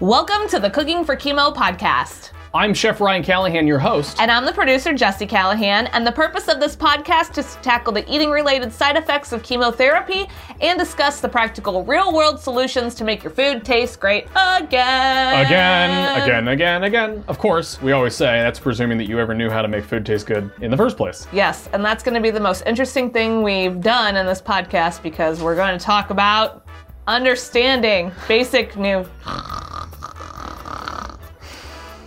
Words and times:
Welcome 0.00 0.48
to 0.48 0.58
the 0.58 0.70
Cooking 0.70 1.04
for 1.04 1.16
Chemo 1.16 1.54
podcast. 1.54 2.30
I'm 2.54 2.72
Chef 2.72 3.00
Ryan 3.00 3.22
Callahan, 3.22 3.66
your 3.66 3.78
host. 3.78 4.18
And 4.20 4.30
I'm 4.30 4.46
the 4.46 4.52
producer, 4.52 4.94
Jesse 4.94 5.26
Callahan. 5.26 5.86
And 5.88 6.06
the 6.06 6.12
purpose 6.12 6.48
of 6.48 6.60
this 6.60 6.74
podcast 6.74 7.36
is 7.36 7.54
to 7.54 7.60
tackle 7.60 7.92
the 7.92 8.10
eating 8.10 8.30
related 8.30 8.72
side 8.72 8.96
effects 8.96 9.32
of 9.32 9.42
chemotherapy 9.42 10.26
and 10.60 10.78
discuss 10.78 11.20
the 11.20 11.28
practical 11.28 11.84
real 11.84 12.14
world 12.14 12.40
solutions 12.40 12.94
to 12.94 13.04
make 13.04 13.22
your 13.22 13.32
food 13.32 13.64
taste 13.64 14.00
great 14.00 14.24
again. 14.34 15.44
Again, 15.44 16.22
again, 16.22 16.48
again, 16.48 16.84
again. 16.84 17.24
Of 17.28 17.38
course, 17.38 17.80
we 17.82 17.92
always 17.92 18.14
say 18.14 18.40
that's 18.40 18.58
presuming 18.58 18.96
that 18.98 19.08
you 19.08 19.18
ever 19.18 19.34
knew 19.34 19.50
how 19.50 19.60
to 19.60 19.68
make 19.68 19.84
food 19.84 20.06
taste 20.06 20.26
good 20.26 20.50
in 20.62 20.70
the 20.70 20.76
first 20.76 20.96
place. 20.96 21.26
Yes, 21.32 21.68
and 21.72 21.84
that's 21.84 22.02
going 22.02 22.14
to 22.14 22.20
be 22.20 22.30
the 22.30 22.40
most 22.40 22.62
interesting 22.66 23.10
thing 23.10 23.42
we've 23.42 23.80
done 23.80 24.16
in 24.16 24.26
this 24.26 24.40
podcast 24.40 25.02
because 25.02 25.42
we're 25.42 25.56
going 25.56 25.78
to 25.78 25.84
talk 25.84 26.10
about 26.10 26.64
understanding 27.08 28.12
basic 28.28 28.76
new. 28.76 29.04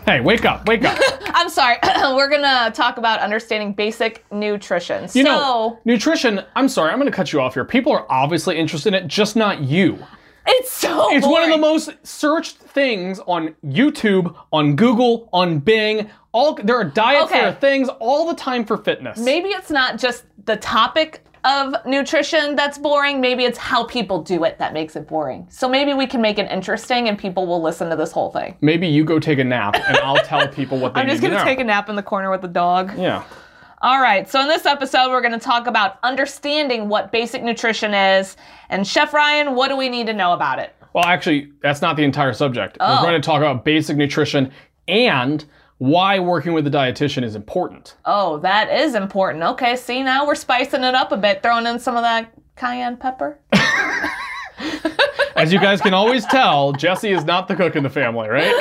Hey, 0.05 0.19
wake 0.19 0.45
up, 0.45 0.67
wake 0.67 0.83
up. 0.83 0.97
I'm 1.33 1.49
sorry. 1.49 1.77
We're 2.15 2.29
going 2.29 2.41
to 2.41 2.71
talk 2.73 2.97
about 2.97 3.19
understanding 3.19 3.73
basic 3.73 4.25
nutrition. 4.31 5.03
You 5.03 5.07
so, 5.07 5.21
know, 5.23 5.79
nutrition, 5.85 6.41
I'm 6.55 6.67
sorry, 6.69 6.91
I'm 6.91 6.97
going 6.99 7.09
to 7.11 7.15
cut 7.15 7.31
you 7.33 7.39
off 7.41 7.53
here. 7.53 7.65
People 7.65 7.91
are 7.93 8.05
obviously 8.09 8.57
interested 8.57 8.93
in 8.93 9.03
it, 9.03 9.07
just 9.07 9.35
not 9.35 9.61
you. 9.61 9.99
it's 10.47 10.71
so 10.71 11.15
It's 11.15 11.25
one 11.25 11.43
of 11.43 11.49
the 11.49 11.57
most 11.57 11.91
searched 12.05 12.57
things 12.57 13.19
on 13.27 13.55
YouTube, 13.65 14.35
on 14.51 14.75
Google, 14.75 15.29
on 15.33 15.59
Bing. 15.59 16.09
All 16.31 16.55
there 16.55 16.77
are 16.77 16.83
diets, 16.83 17.25
Okay. 17.31 17.39
there 17.41 17.49
are 17.49 17.53
things 17.53 17.87
all 17.99 18.27
the 18.27 18.35
time 18.35 18.65
for 18.65 18.77
fitness. 18.77 19.19
Maybe 19.19 19.49
it's 19.49 19.69
not 19.69 19.97
just 19.99 20.23
the 20.45 20.57
topic 20.57 21.23
of 21.43 21.73
nutrition 21.85 22.55
that's 22.55 22.77
boring. 22.77 23.19
Maybe 23.21 23.43
it's 23.45 23.57
how 23.57 23.83
people 23.85 24.21
do 24.21 24.43
it 24.43 24.57
that 24.59 24.73
makes 24.73 24.95
it 24.95 25.07
boring. 25.07 25.47
So 25.49 25.67
maybe 25.67 25.93
we 25.93 26.05
can 26.07 26.21
make 26.21 26.37
it 26.39 26.49
interesting 26.51 27.07
and 27.09 27.17
people 27.17 27.47
will 27.47 27.61
listen 27.61 27.89
to 27.89 27.95
this 27.95 28.11
whole 28.11 28.31
thing. 28.31 28.57
Maybe 28.61 28.87
you 28.87 29.03
go 29.03 29.19
take 29.19 29.39
a 29.39 29.43
nap 29.43 29.75
and 29.75 29.97
I'll 29.97 30.23
tell 30.23 30.47
people 30.47 30.77
what 30.79 30.93
they 30.95 31.01
I'm 31.01 31.07
just 31.07 31.21
going 31.21 31.33
to 31.33 31.43
take 31.43 31.59
a 31.59 31.63
nap 31.63 31.89
in 31.89 31.95
the 31.95 32.03
corner 32.03 32.29
with 32.29 32.41
the 32.41 32.47
dog. 32.47 32.97
yeah. 32.97 33.23
All 33.83 33.99
right, 33.99 34.29
so 34.29 34.39
in 34.39 34.47
this 34.47 34.67
episode, 34.67 35.09
we're 35.09 35.21
going 35.21 35.31
to 35.33 35.39
talk 35.39 35.65
about 35.65 35.97
understanding 36.03 36.87
what 36.87 37.11
basic 37.11 37.41
nutrition 37.41 37.95
is. 37.95 38.37
And 38.69 38.85
Chef 38.85 39.11
Ryan, 39.11 39.55
what 39.55 39.69
do 39.69 39.75
we 39.75 39.89
need 39.89 40.05
to 40.05 40.13
know 40.13 40.33
about 40.33 40.59
it? 40.59 40.75
Well, 40.93 41.03
actually, 41.05 41.51
that's 41.63 41.81
not 41.81 41.95
the 41.97 42.03
entire 42.03 42.33
subject. 42.33 42.77
We're 42.79 42.85
Oh. 42.99 43.01
going 43.01 43.19
to 43.19 43.25
talk 43.25 43.37
about 43.37 43.65
basic 43.65 43.97
nutrition 43.97 44.51
and 44.87 45.43
why 45.81 46.19
working 46.19 46.53
with 46.53 46.67
a 46.67 46.69
dietitian 46.69 47.23
is 47.23 47.33
important. 47.33 47.95
Oh, 48.05 48.37
that 48.41 48.71
is 48.71 48.93
important. 48.93 49.43
Okay, 49.43 49.75
see, 49.75 50.03
now 50.03 50.27
we're 50.27 50.35
spicing 50.35 50.83
it 50.83 50.93
up 50.93 51.11
a 51.11 51.17
bit, 51.17 51.41
throwing 51.41 51.65
in 51.65 51.79
some 51.79 51.95
of 51.95 52.03
that 52.03 52.31
cayenne 52.55 52.97
pepper. 52.97 53.39
As 55.35 55.51
you 55.51 55.59
guys 55.59 55.81
can 55.81 55.93
always 55.93 56.25
tell, 56.25 56.71
Jesse 56.73 57.11
is 57.11 57.23
not 57.23 57.47
the 57.47 57.55
cook 57.55 57.75
in 57.75 57.81
the 57.81 57.89
family, 57.89 58.29
right? 58.29 58.53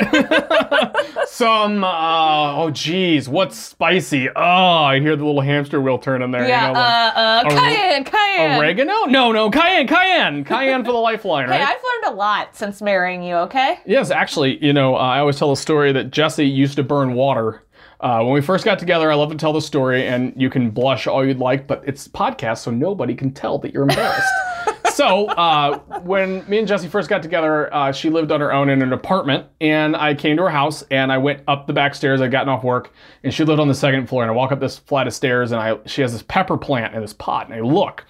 Some, 1.27 1.83
uh, 1.83 2.55
oh 2.55 2.71
geez, 2.71 3.29
what's 3.29 3.57
spicy? 3.57 4.29
Oh, 4.29 4.41
I 4.41 4.99
hear 4.99 5.15
the 5.15 5.23
little 5.25 5.41
hamster 5.41 5.79
wheel 5.79 5.99
turning 5.99 6.31
there. 6.31 6.47
Yeah, 6.47 6.69
you 6.69 6.73
know, 6.73 6.79
like, 6.79 7.15
uh, 7.15 7.19
uh, 7.19 7.49
cayenne, 7.49 8.03
cayenne. 8.03 8.59
oregano? 8.59 9.05
No, 9.05 9.31
no, 9.31 9.51
cayenne, 9.51 9.85
cayenne, 9.87 10.43
cayenne 10.43 10.83
for 10.83 10.91
the 10.91 10.97
lifeline, 10.97 11.49
right? 11.49 11.59
Hey, 11.59 11.65
I've 11.65 11.81
learned 12.03 12.15
a 12.15 12.17
lot 12.17 12.55
since 12.55 12.81
marrying 12.81 13.21
you, 13.21 13.35
okay? 13.35 13.79
Yes, 13.85 14.09
actually, 14.09 14.63
you 14.65 14.73
know, 14.73 14.95
uh, 14.95 14.99
I 14.99 15.19
always 15.19 15.37
tell 15.37 15.51
a 15.51 15.57
story 15.57 15.91
that 15.91 16.11
Jesse 16.11 16.47
used 16.47 16.77
to 16.77 16.83
burn 16.83 17.13
water. 17.13 17.63
Uh, 17.99 18.21
when 18.23 18.33
we 18.33 18.41
first 18.41 18.65
got 18.65 18.79
together, 18.79 19.11
I 19.11 19.15
love 19.15 19.29
to 19.29 19.37
tell 19.37 19.53
the 19.53 19.61
story, 19.61 20.07
and 20.07 20.33
you 20.35 20.49
can 20.49 20.71
blush 20.71 21.05
all 21.05 21.23
you'd 21.23 21.37
like, 21.37 21.67
but 21.67 21.83
it's 21.85 22.07
podcast, 22.07 22.59
so 22.59 22.71
nobody 22.71 23.13
can 23.13 23.31
tell 23.31 23.59
that 23.59 23.71
you're 23.73 23.83
embarrassed. 23.83 24.33
so, 24.91 25.27
uh, 25.27 25.79
when 26.03 26.47
me 26.49 26.59
and 26.59 26.67
Jesse 26.67 26.87
first 26.87 27.09
got 27.09 27.23
together, 27.23 27.73
uh, 27.73 27.91
she 27.91 28.09
lived 28.09 28.31
on 28.31 28.41
her 28.41 28.51
own 28.51 28.69
in 28.69 28.81
an 28.81 28.93
apartment, 28.93 29.47
and 29.59 29.95
I 29.95 30.13
came 30.13 30.37
to 30.37 30.43
her 30.43 30.49
house, 30.49 30.83
and 30.91 31.11
I 31.11 31.17
went 31.17 31.41
up 31.47 31.67
the 31.67 31.73
back 31.73 31.95
stairs. 31.95 32.21
I'd 32.21 32.31
gotten 32.31 32.49
off 32.49 32.63
work, 32.63 32.93
and 33.23 33.33
she 33.33 33.43
lived 33.43 33.59
on 33.59 33.67
the 33.67 33.75
second 33.75 34.07
floor, 34.07 34.23
and 34.23 34.31
I 34.31 34.33
walk 34.33 34.51
up 34.51 34.59
this 34.59 34.77
flight 34.77 35.07
of 35.07 35.13
stairs, 35.13 35.51
and 35.51 35.61
I 35.61 35.77
she 35.85 36.01
has 36.01 36.11
this 36.11 36.23
pepper 36.23 36.57
plant 36.57 36.93
in 36.95 37.01
this 37.01 37.13
pot, 37.13 37.47
and 37.47 37.55
I 37.55 37.61
look, 37.61 38.05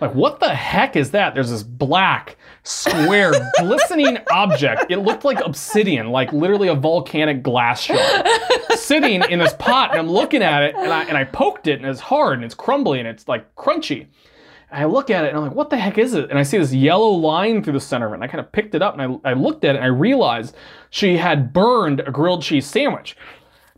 like, 0.00 0.14
what 0.14 0.40
the 0.40 0.54
heck 0.54 0.96
is 0.96 1.10
that? 1.10 1.34
There's 1.34 1.50
this 1.50 1.62
black, 1.62 2.36
square, 2.62 3.32
glistening 3.58 4.18
object. 4.30 4.86
It 4.90 4.98
looked 4.98 5.24
like 5.24 5.40
obsidian, 5.44 6.10
like 6.10 6.32
literally 6.32 6.68
a 6.68 6.74
volcanic 6.74 7.42
glass 7.42 7.82
shard, 7.82 8.26
sitting 8.76 9.22
in 9.28 9.38
this 9.38 9.52
pot. 9.54 9.90
And 9.90 10.00
I'm 10.00 10.08
looking 10.08 10.42
at 10.42 10.62
it, 10.62 10.74
and 10.74 10.90
I, 10.90 11.04
and 11.04 11.18
I 11.18 11.24
poked 11.24 11.66
it, 11.66 11.80
and 11.80 11.86
it's 11.86 12.00
hard, 12.00 12.34
and 12.34 12.44
it's 12.44 12.54
crumbly, 12.54 12.98
and 12.98 13.06
it's 13.06 13.28
like 13.28 13.54
crunchy. 13.56 14.06
And 14.70 14.82
I 14.82 14.84
look 14.86 15.10
at 15.10 15.24
it, 15.24 15.28
and 15.28 15.38
I'm 15.38 15.44
like, 15.44 15.54
what 15.54 15.70
the 15.70 15.76
heck 15.76 15.98
is 15.98 16.14
it? 16.14 16.30
And 16.30 16.38
I 16.38 16.42
see 16.42 16.58
this 16.58 16.72
yellow 16.72 17.10
line 17.10 17.62
through 17.62 17.72
the 17.72 17.80
center 17.80 18.06
of 18.06 18.12
it, 18.12 18.16
and 18.16 18.24
I 18.24 18.28
kind 18.28 18.40
of 18.40 18.52
picked 18.52 18.74
it 18.74 18.82
up, 18.82 18.98
and 18.98 19.20
I, 19.24 19.30
I 19.30 19.32
looked 19.32 19.64
at 19.64 19.74
it, 19.74 19.78
and 19.78 19.84
I 19.84 19.88
realized 19.88 20.54
she 20.90 21.16
had 21.16 21.52
burned 21.52 22.00
a 22.00 22.10
grilled 22.10 22.42
cheese 22.42 22.66
sandwich. 22.66 23.16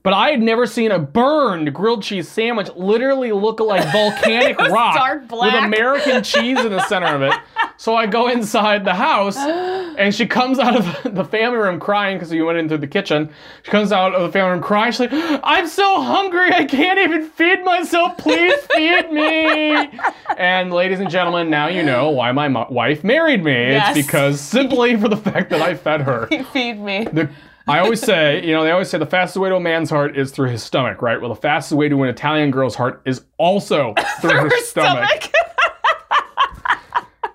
But 0.03 0.15
I 0.15 0.31
had 0.31 0.43
never 0.43 0.67
seen 0.67 0.91
a 0.91 0.99
burned 0.99 1.73
grilled 1.73 2.03
cheese 2.03 2.29
sandwich 2.29 2.69
literally 2.75 3.31
look 3.31 3.61
like 3.61 3.85
volcanic 3.93 4.59
rock 4.59 4.97
dark 4.97 5.31
with. 5.31 5.55
American 5.55 6.25
cheese 6.25 6.59
in 6.59 6.73
the 6.73 6.85
center 6.89 7.07
of 7.07 7.23
it. 7.23 7.33
So 7.77 7.95
I 7.95 8.07
go 8.07 8.29
inside 8.29 8.85
the 8.85 8.95
house, 8.95 9.37
and 9.37 10.15
she 10.15 10.27
comes 10.27 10.59
out 10.59 10.77
of 10.77 10.85
the 11.15 11.25
family 11.25 11.59
room 11.59 11.81
crying 11.81 12.17
because 12.17 12.33
you 12.33 12.45
went 12.47 12.59
into 12.59 12.79
the 12.79 12.87
kitchen. 12.87 13.31
She 13.63 13.71
comes 13.71 13.93
out 13.93 14.15
of 14.15 14.23
the 14.23 14.33
family 14.33 14.53
room 14.53 14.63
crying. 14.63 14.93
She's 14.93 15.01
like, 15.01 15.11
"I'm 15.45 15.67
so 15.69 16.01
hungry, 16.03 16.53
I 16.53 16.65
can't 16.65 16.99
even 16.99 17.29
feed 17.29 17.65
myself. 17.65 18.19
Please 18.19 18.55
feed 18.75 19.11
me." 19.13 19.91
And 20.39 20.73
ladies 20.73 20.99
and 20.99 21.11
gentlemen, 21.11 21.51
now 21.51 21.69
you 21.69 21.83
know 21.83 22.09
why 22.09 22.33
my 22.33 22.49
wife 22.69 23.05
married 23.05 23.45
me. 23.45 23.53
Yes. 23.53 23.95
It's 23.95 24.07
because 24.07 24.41
simply 24.41 24.97
for 24.97 25.09
the 25.09 25.17
fact 25.17 25.51
that 25.51 25.61
I 25.61 25.75
fed 25.75 26.01
her. 26.01 26.27
Feed 26.53 26.81
me. 26.81 27.05
The, 27.13 27.29
I 27.69 27.79
always 27.79 28.01
say, 28.01 28.45
you 28.45 28.53
know, 28.53 28.65
they 28.65 28.71
always 28.71 28.89
say 28.89 28.99
the 28.99 29.07
fastest 29.07 29.39
way 29.39 29.49
to 29.49 29.57
a 29.57 29.61
man's 29.61 29.91
heart 29.91 30.17
is 30.17 30.31
through 30.31 30.51
his 30.51 30.63
stomach, 30.63 31.03
right? 31.03 31.21
Well, 31.21 31.33
the 31.33 31.41
fastest 31.41 31.79
way 31.79 31.89
to 31.89 32.03
an 32.03 32.09
Italian 32.09 32.51
girl's 32.51 32.75
heart 32.75 33.03
is 33.05 33.25
also 33.39 33.95
through, 34.21 34.33
her, 34.33 34.51
stomach. 34.63 35.31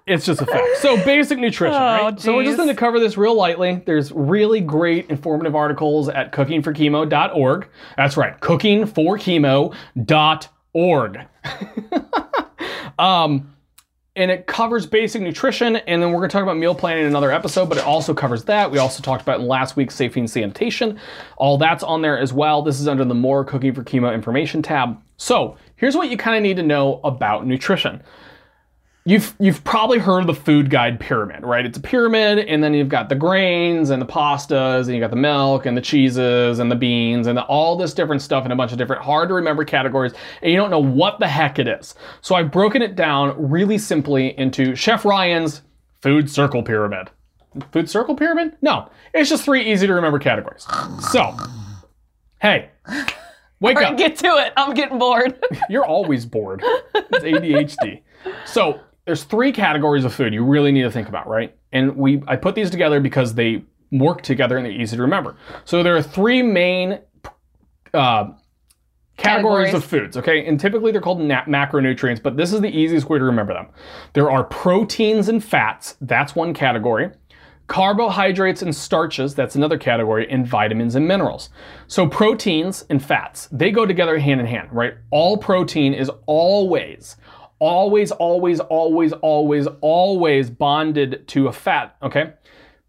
It's 0.07 0.25
just 0.25 0.41
a 0.41 0.45
fact. 0.45 0.77
So 0.77 0.95
basic 1.03 1.37
nutrition, 1.37 1.77
right? 1.77 2.17
So 2.17 2.33
we're 2.33 2.43
just 2.43 2.53
geez. 2.53 2.57
going 2.57 2.69
to 2.69 2.75
cover 2.75 2.97
this 2.97 3.17
real 3.17 3.35
lightly. 3.35 3.83
There's 3.85 4.13
really 4.13 4.61
great 4.61 5.09
informative 5.09 5.53
articles 5.53 6.07
at 6.07 6.31
cookingforchemo.org. 6.31 7.67
That's 7.97 8.15
right, 8.15 8.39
cookingforchemo.org. 8.39 11.27
um, 12.99 13.53
and 14.17 14.31
it 14.31 14.47
covers 14.47 14.87
basic 14.87 15.21
nutrition, 15.21 15.75
and 15.77 16.01
then 16.01 16.11
we're 16.11 16.17
going 16.17 16.29
to 16.29 16.33
talk 16.33 16.43
about 16.43 16.57
meal 16.57 16.73
planning 16.73 17.03
in 17.03 17.09
another 17.09 17.31
episode, 17.31 17.69
but 17.69 17.77
it 17.77 17.83
also 17.85 18.13
covers 18.15 18.43
that. 18.45 18.71
We 18.71 18.79
also 18.79 19.03
talked 19.03 19.21
about 19.21 19.39
in 19.39 19.47
last 19.47 19.75
week's 19.75 19.95
safety 19.95 20.19
and 20.19 20.29
sanitation. 20.29 20.99
All 21.37 21.57
that's 21.57 21.83
on 21.83 22.01
there 22.01 22.17
as 22.17 22.33
well. 22.33 22.63
This 22.63 22.79
is 22.79 22.87
under 22.87 23.05
the 23.05 23.13
More 23.13 23.45
Cooking 23.45 23.73
for 23.73 23.83
Chemo 23.83 24.13
information 24.13 24.63
tab. 24.63 24.99
So 25.17 25.55
here's 25.75 25.95
what 25.95 26.09
you 26.09 26.17
kind 26.17 26.35
of 26.35 26.41
need 26.41 26.57
to 26.57 26.63
know 26.63 26.99
about 27.03 27.45
nutrition. 27.45 28.01
You've, 29.07 29.33
you've 29.39 29.63
probably 29.63 29.99
heard 29.99 30.19
of 30.19 30.27
the 30.27 30.33
food 30.33 30.69
guide 30.69 30.99
pyramid, 30.99 31.45
right? 31.45 31.65
It's 31.65 31.77
a 31.77 31.81
pyramid, 31.81 32.39
and 32.39 32.61
then 32.61 32.73
you've 32.73 32.89
got 32.89 33.07
the 33.07 33.15
grains 33.15 33.89
and 33.89 34.01
the 34.01 34.05
pastas, 34.05 34.87
and 34.87 34.95
you 34.95 34.99
got 34.99 35.11
the 35.11 35.15
milk 35.15 35.65
and 35.65 35.77
the 35.77 35.81
cheeses 35.81 36.59
and 36.59 36.69
the 36.69 36.75
beans 36.75 37.27
and 37.27 37.37
the, 37.37 37.43
all 37.43 37.77
this 37.77 37.93
different 37.93 38.21
stuff 38.21 38.45
in 38.45 38.51
a 38.51 38.55
bunch 38.57 38.73
of 38.73 38.77
different 38.77 39.01
hard 39.01 39.29
to 39.29 39.33
remember 39.33 39.63
categories, 39.63 40.11
and 40.41 40.51
you 40.51 40.57
don't 40.57 40.69
know 40.69 40.83
what 40.83 41.19
the 41.19 41.27
heck 41.27 41.57
it 41.57 41.69
is. 41.69 41.95
So 42.19 42.35
I've 42.35 42.51
broken 42.51 42.81
it 42.81 42.97
down 42.97 43.33
really 43.49 43.77
simply 43.77 44.37
into 44.37 44.75
Chef 44.75 45.05
Ryan's 45.05 45.61
food 46.01 46.29
circle 46.29 46.61
pyramid. 46.61 47.09
Food 47.71 47.89
circle 47.89 48.13
pyramid? 48.13 48.57
No, 48.61 48.89
it's 49.13 49.29
just 49.29 49.45
three 49.45 49.71
easy 49.71 49.87
to 49.87 49.93
remember 49.93 50.19
categories. 50.19 50.67
So, 51.11 51.33
hey, 52.41 52.71
wake 53.61 53.77
up. 53.77 53.95
Get 53.95 54.17
to 54.17 54.27
it. 54.35 54.51
I'm 54.57 54.73
getting 54.73 54.99
bored. 54.99 55.39
You're 55.69 55.85
always 55.85 56.25
bored. 56.25 56.61
It's 56.93 57.23
ADHD. 57.23 58.01
So 58.45 58.81
there's 59.07 59.23
three 59.23 59.51
categories 59.51 60.05
of 60.05 60.13
food 60.13 60.33
you 60.33 60.43
really 60.43 60.71
need 60.71 60.83
to 60.83 60.91
think 60.91 61.07
about, 61.09 61.27
right? 61.27 61.55
And 61.71 61.95
we 61.95 62.21
I 62.27 62.35
put 62.35 62.53
these 62.53 62.69
together 62.69 62.99
because 62.99 63.33
they 63.33 63.63
work 63.91 64.21
together 64.21 64.57
and 64.57 64.65
they're 64.65 64.73
easy 64.73 64.97
to 64.97 65.01
remember. 65.01 65.35
So 65.65 65.81
there 65.81 65.95
are 65.95 66.01
three 66.03 66.43
main 66.43 66.99
uh, 67.93 68.31
categories, 69.17 69.71
Categories. 69.71 69.73
of 69.73 69.85
foods, 69.85 70.17
okay? 70.17 70.45
And 70.45 70.59
typically 70.59 70.91
they're 70.91 71.01
called 71.01 71.21
na- 71.21 71.45
macronutrients, 71.45 72.21
but 72.21 72.35
this 72.37 72.51
is 72.53 72.61
the 72.61 72.69
easiest 72.69 73.09
way 73.09 73.17
to 73.17 73.23
remember 73.25 73.53
them. 73.53 73.67
There 74.13 74.29
are 74.29 74.43
proteins 74.43 75.29
and 75.29 75.43
fats, 75.43 75.95
that's 76.01 76.35
one 76.35 76.53
category. 76.53 77.09
Carbohydrates 77.67 78.61
and 78.61 78.73
starches, 78.75 79.35
that's 79.35 79.55
another 79.55 79.77
category, 79.77 80.29
and 80.29 80.47
vitamins 80.47 80.95
and 80.95 81.07
minerals. 81.07 81.49
So 81.87 82.07
proteins 82.07 82.85
and 82.89 83.03
fats, 83.03 83.47
they 83.51 83.71
go 83.71 83.85
together 83.85 84.17
hand 84.19 84.39
in 84.39 84.45
hand, 84.45 84.69
right? 84.71 84.95
All 85.11 85.37
protein 85.37 85.93
is 85.93 86.09
always, 86.27 87.15
always, 87.59 88.11
always, 88.11 88.59
always, 88.59 89.13
always, 89.13 89.67
always 89.81 90.49
bonded 90.49 91.27
to 91.29 91.47
a 91.47 91.53
fat, 91.53 91.95
okay? 92.01 92.33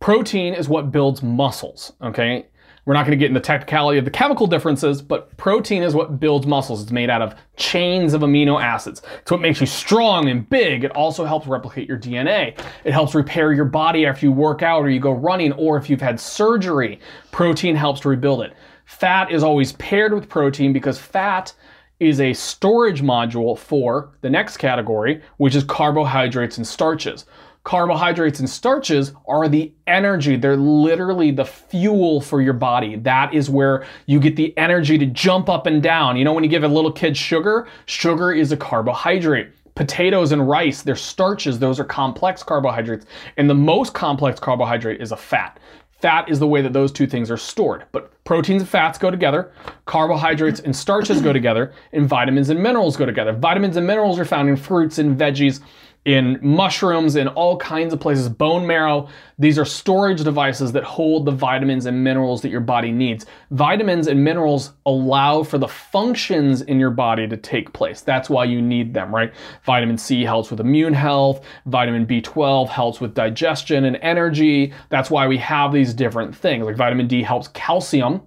Protein 0.00 0.54
is 0.54 0.68
what 0.68 0.92
builds 0.92 1.22
muscles, 1.22 1.92
okay? 2.02 2.46
We're 2.88 2.94
not 2.94 3.04
going 3.04 3.18
to 3.18 3.22
get 3.22 3.26
into 3.26 3.40
the 3.40 3.44
technicality 3.44 3.98
of 3.98 4.06
the 4.06 4.10
chemical 4.10 4.46
differences, 4.46 5.02
but 5.02 5.36
protein 5.36 5.82
is 5.82 5.94
what 5.94 6.18
builds 6.18 6.46
muscles. 6.46 6.82
It's 6.82 6.90
made 6.90 7.10
out 7.10 7.20
of 7.20 7.34
chains 7.56 8.14
of 8.14 8.22
amino 8.22 8.62
acids. 8.62 9.02
It's 9.20 9.30
what 9.30 9.42
makes 9.42 9.60
you 9.60 9.66
strong 9.66 10.30
and 10.30 10.48
big. 10.48 10.84
It 10.84 10.92
also 10.92 11.26
helps 11.26 11.46
replicate 11.46 11.86
your 11.86 11.98
DNA. 11.98 12.58
It 12.84 12.92
helps 12.92 13.14
repair 13.14 13.52
your 13.52 13.66
body 13.66 14.06
after 14.06 14.24
you 14.24 14.32
work 14.32 14.62
out 14.62 14.80
or 14.80 14.88
you 14.88 15.00
go 15.00 15.10
running 15.12 15.52
or 15.52 15.76
if 15.76 15.90
you've 15.90 16.00
had 16.00 16.18
surgery. 16.18 16.98
Protein 17.30 17.76
helps 17.76 18.00
to 18.00 18.08
rebuild 18.08 18.40
it. 18.40 18.54
Fat 18.86 19.30
is 19.30 19.42
always 19.42 19.72
paired 19.72 20.14
with 20.14 20.30
protein 20.30 20.72
because 20.72 20.98
fat 20.98 21.52
is 22.00 22.20
a 22.20 22.32
storage 22.32 23.02
module 23.02 23.58
for 23.58 24.10
the 24.20 24.30
next 24.30 24.56
category, 24.58 25.22
which 25.38 25.54
is 25.54 25.64
carbohydrates 25.64 26.56
and 26.56 26.66
starches. 26.66 27.24
Carbohydrates 27.64 28.38
and 28.38 28.48
starches 28.48 29.12
are 29.26 29.46
the 29.48 29.72
energy. 29.86 30.36
They're 30.36 30.56
literally 30.56 31.30
the 31.32 31.44
fuel 31.44 32.20
for 32.20 32.40
your 32.40 32.54
body. 32.54 32.96
That 32.96 33.34
is 33.34 33.50
where 33.50 33.84
you 34.06 34.20
get 34.20 34.36
the 34.36 34.56
energy 34.56 34.96
to 34.96 35.04
jump 35.04 35.50
up 35.50 35.66
and 35.66 35.82
down. 35.82 36.16
You 36.16 36.24
know, 36.24 36.32
when 36.32 36.44
you 36.44 36.50
give 36.50 36.64
a 36.64 36.68
little 36.68 36.92
kid 36.92 37.16
sugar, 37.16 37.68
sugar 37.84 38.32
is 38.32 38.52
a 38.52 38.56
carbohydrate. 38.56 39.50
Potatoes 39.74 40.32
and 40.32 40.48
rice, 40.48 40.82
they're 40.82 40.96
starches. 40.96 41.58
Those 41.58 41.78
are 41.78 41.84
complex 41.84 42.42
carbohydrates. 42.42 43.06
And 43.36 43.50
the 43.50 43.54
most 43.54 43.92
complex 43.92 44.40
carbohydrate 44.40 45.00
is 45.00 45.12
a 45.12 45.16
fat. 45.16 45.60
Fat 46.00 46.28
is 46.28 46.38
the 46.38 46.46
way 46.46 46.62
that 46.62 46.72
those 46.72 46.92
two 46.92 47.06
things 47.08 47.28
are 47.30 47.36
stored. 47.36 47.84
But 47.90 48.12
proteins 48.24 48.62
and 48.62 48.68
fats 48.68 48.98
go 48.98 49.10
together, 49.10 49.50
carbohydrates 49.84 50.60
and 50.60 50.74
starches 50.74 51.20
go 51.20 51.32
together, 51.32 51.72
and 51.92 52.08
vitamins 52.08 52.50
and 52.50 52.62
minerals 52.62 52.96
go 52.96 53.04
together. 53.04 53.32
Vitamins 53.32 53.76
and 53.76 53.86
minerals 53.86 54.18
are 54.18 54.24
found 54.24 54.48
in 54.48 54.56
fruits 54.56 54.98
and 54.98 55.18
veggies 55.18 55.60
in 56.08 56.38
mushrooms, 56.40 57.16
in 57.16 57.28
all 57.28 57.58
kinds 57.58 57.92
of 57.92 58.00
places, 58.00 58.30
bone 58.30 58.66
marrow. 58.66 59.06
These 59.38 59.58
are 59.58 59.66
storage 59.66 60.24
devices 60.24 60.72
that 60.72 60.82
hold 60.82 61.26
the 61.26 61.32
vitamins 61.32 61.84
and 61.84 62.02
minerals 62.02 62.40
that 62.40 62.48
your 62.48 62.62
body 62.62 62.90
needs. 62.90 63.26
Vitamins 63.50 64.06
and 64.06 64.24
minerals 64.24 64.72
allow 64.86 65.42
for 65.42 65.58
the 65.58 65.68
functions 65.68 66.62
in 66.62 66.80
your 66.80 66.88
body 66.88 67.28
to 67.28 67.36
take 67.36 67.74
place. 67.74 68.00
That's 68.00 68.30
why 68.30 68.44
you 68.44 68.62
need 68.62 68.94
them, 68.94 69.14
right? 69.14 69.34
Vitamin 69.64 69.98
C 69.98 70.24
helps 70.24 70.50
with 70.50 70.60
immune 70.60 70.94
health, 70.94 71.44
vitamin 71.66 72.06
B12 72.06 72.70
helps 72.70 73.02
with 73.02 73.12
digestion 73.12 73.84
and 73.84 73.98
energy. 74.00 74.72
That's 74.88 75.10
why 75.10 75.28
we 75.28 75.36
have 75.36 75.74
these 75.74 75.92
different 75.92 76.34
things. 76.34 76.64
Like 76.64 76.76
vitamin 76.76 77.06
D 77.06 77.22
helps 77.22 77.48
calcium 77.48 78.22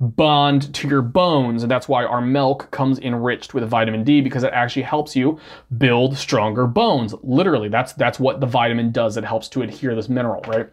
bond 0.00 0.72
to 0.74 0.88
your 0.88 1.02
bones. 1.02 1.62
And 1.62 1.70
that's 1.70 1.88
why 1.88 2.04
our 2.04 2.20
milk 2.20 2.70
comes 2.70 2.98
enriched 2.98 3.54
with 3.54 3.68
vitamin 3.68 4.04
D 4.04 4.20
because 4.20 4.42
it 4.42 4.52
actually 4.52 4.82
helps 4.82 5.16
you 5.16 5.38
build 5.78 6.16
stronger 6.16 6.66
bones. 6.66 7.14
Literally, 7.22 7.68
that's 7.68 7.92
that's 7.94 8.20
what 8.20 8.40
the 8.40 8.46
vitamin 8.46 8.92
does. 8.92 9.16
It 9.16 9.24
helps 9.24 9.48
to 9.50 9.62
adhere 9.62 9.94
this 9.94 10.08
mineral, 10.08 10.42
right? 10.46 10.68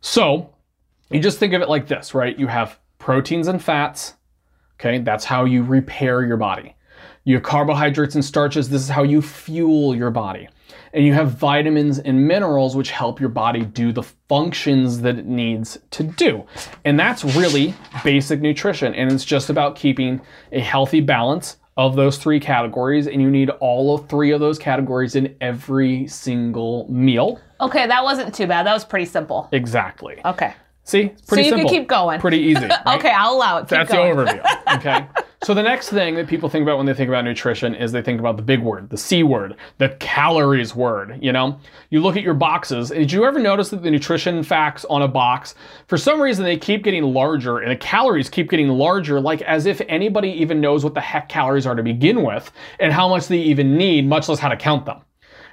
So 0.00 0.54
you 1.10 1.20
just 1.20 1.38
think 1.38 1.52
of 1.54 1.62
it 1.62 1.68
like 1.68 1.86
this, 1.86 2.14
right? 2.14 2.38
You 2.38 2.46
have 2.48 2.78
proteins 2.98 3.48
and 3.48 3.62
fats. 3.62 4.14
Okay, 4.80 4.98
that's 4.98 5.24
how 5.24 5.44
you 5.44 5.62
repair 5.64 6.22
your 6.22 6.36
body. 6.36 6.74
You 7.24 7.34
have 7.34 7.42
carbohydrates 7.42 8.14
and 8.14 8.24
starches. 8.24 8.68
This 8.68 8.82
is 8.82 8.88
how 8.88 9.02
you 9.02 9.20
fuel 9.20 9.94
your 9.94 10.10
body 10.10 10.48
and 10.92 11.04
you 11.04 11.12
have 11.14 11.32
vitamins 11.32 11.98
and 11.98 12.26
minerals 12.26 12.76
which 12.76 12.90
help 12.90 13.20
your 13.20 13.28
body 13.28 13.64
do 13.64 13.92
the 13.92 14.02
functions 14.02 15.00
that 15.02 15.18
it 15.18 15.26
needs 15.26 15.78
to 15.90 16.02
do. 16.02 16.44
And 16.84 16.98
that's 16.98 17.24
really 17.24 17.74
basic 18.04 18.40
nutrition. 18.40 18.94
And 18.94 19.10
it's 19.12 19.24
just 19.24 19.50
about 19.50 19.76
keeping 19.76 20.20
a 20.52 20.60
healthy 20.60 21.00
balance 21.00 21.56
of 21.76 21.94
those 21.94 22.18
three 22.18 22.40
categories. 22.40 23.06
And 23.06 23.22
you 23.22 23.30
need 23.30 23.50
all 23.50 23.94
of 23.94 24.08
three 24.08 24.32
of 24.32 24.40
those 24.40 24.58
categories 24.58 25.14
in 25.14 25.36
every 25.40 26.06
single 26.08 26.86
meal. 26.90 27.40
Okay, 27.60 27.86
that 27.86 28.02
wasn't 28.02 28.34
too 28.34 28.46
bad. 28.46 28.66
That 28.66 28.74
was 28.74 28.84
pretty 28.84 29.06
simple. 29.06 29.48
Exactly. 29.52 30.20
Okay. 30.24 30.54
See, 30.84 31.02
it's 31.02 31.22
pretty 31.22 31.42
so 31.42 31.48
you 31.48 31.50
simple. 31.50 31.68
can 31.70 31.80
keep 31.80 31.88
going. 31.88 32.20
Pretty 32.20 32.38
easy. 32.38 32.64
right? 32.86 32.98
Okay, 32.98 33.10
I'll 33.10 33.34
allow 33.34 33.58
it. 33.58 33.62
Keep 33.62 33.68
That's 33.68 33.92
going. 33.92 34.16
the 34.16 34.24
overview. 34.24 34.76
Okay. 34.76 35.06
so 35.44 35.54
the 35.54 35.62
next 35.62 35.90
thing 35.90 36.16
that 36.16 36.26
people 36.26 36.48
think 36.48 36.62
about 36.62 36.78
when 36.78 36.86
they 36.86 36.94
think 36.94 37.08
about 37.08 37.24
nutrition 37.24 37.72
is 37.74 37.92
they 37.92 38.02
think 38.02 38.18
about 38.18 38.36
the 38.36 38.42
big 38.42 38.60
word, 38.60 38.90
the 38.90 38.96
C 38.96 39.22
word, 39.22 39.54
the 39.78 39.90
calories 40.00 40.74
word. 40.74 41.16
You 41.22 41.30
know, 41.30 41.60
you 41.90 42.00
look 42.00 42.16
at 42.16 42.24
your 42.24 42.34
boxes. 42.34 42.90
And 42.90 43.00
did 43.00 43.12
you 43.12 43.24
ever 43.24 43.38
notice 43.38 43.70
that 43.70 43.84
the 43.84 43.90
nutrition 43.90 44.42
facts 44.42 44.84
on 44.86 45.02
a 45.02 45.08
box, 45.08 45.54
for 45.86 45.96
some 45.96 46.20
reason, 46.20 46.44
they 46.44 46.56
keep 46.56 46.82
getting 46.82 47.04
larger 47.04 47.58
and 47.58 47.70
the 47.70 47.76
calories 47.76 48.28
keep 48.28 48.50
getting 48.50 48.68
larger, 48.68 49.20
like 49.20 49.40
as 49.42 49.66
if 49.66 49.80
anybody 49.88 50.30
even 50.30 50.60
knows 50.60 50.82
what 50.82 50.94
the 50.94 51.00
heck 51.00 51.28
calories 51.28 51.66
are 51.66 51.76
to 51.76 51.84
begin 51.84 52.24
with 52.24 52.50
and 52.80 52.92
how 52.92 53.08
much 53.08 53.28
they 53.28 53.38
even 53.38 53.76
need, 53.76 54.08
much 54.08 54.28
less 54.28 54.40
how 54.40 54.48
to 54.48 54.56
count 54.56 54.86
them. 54.86 55.00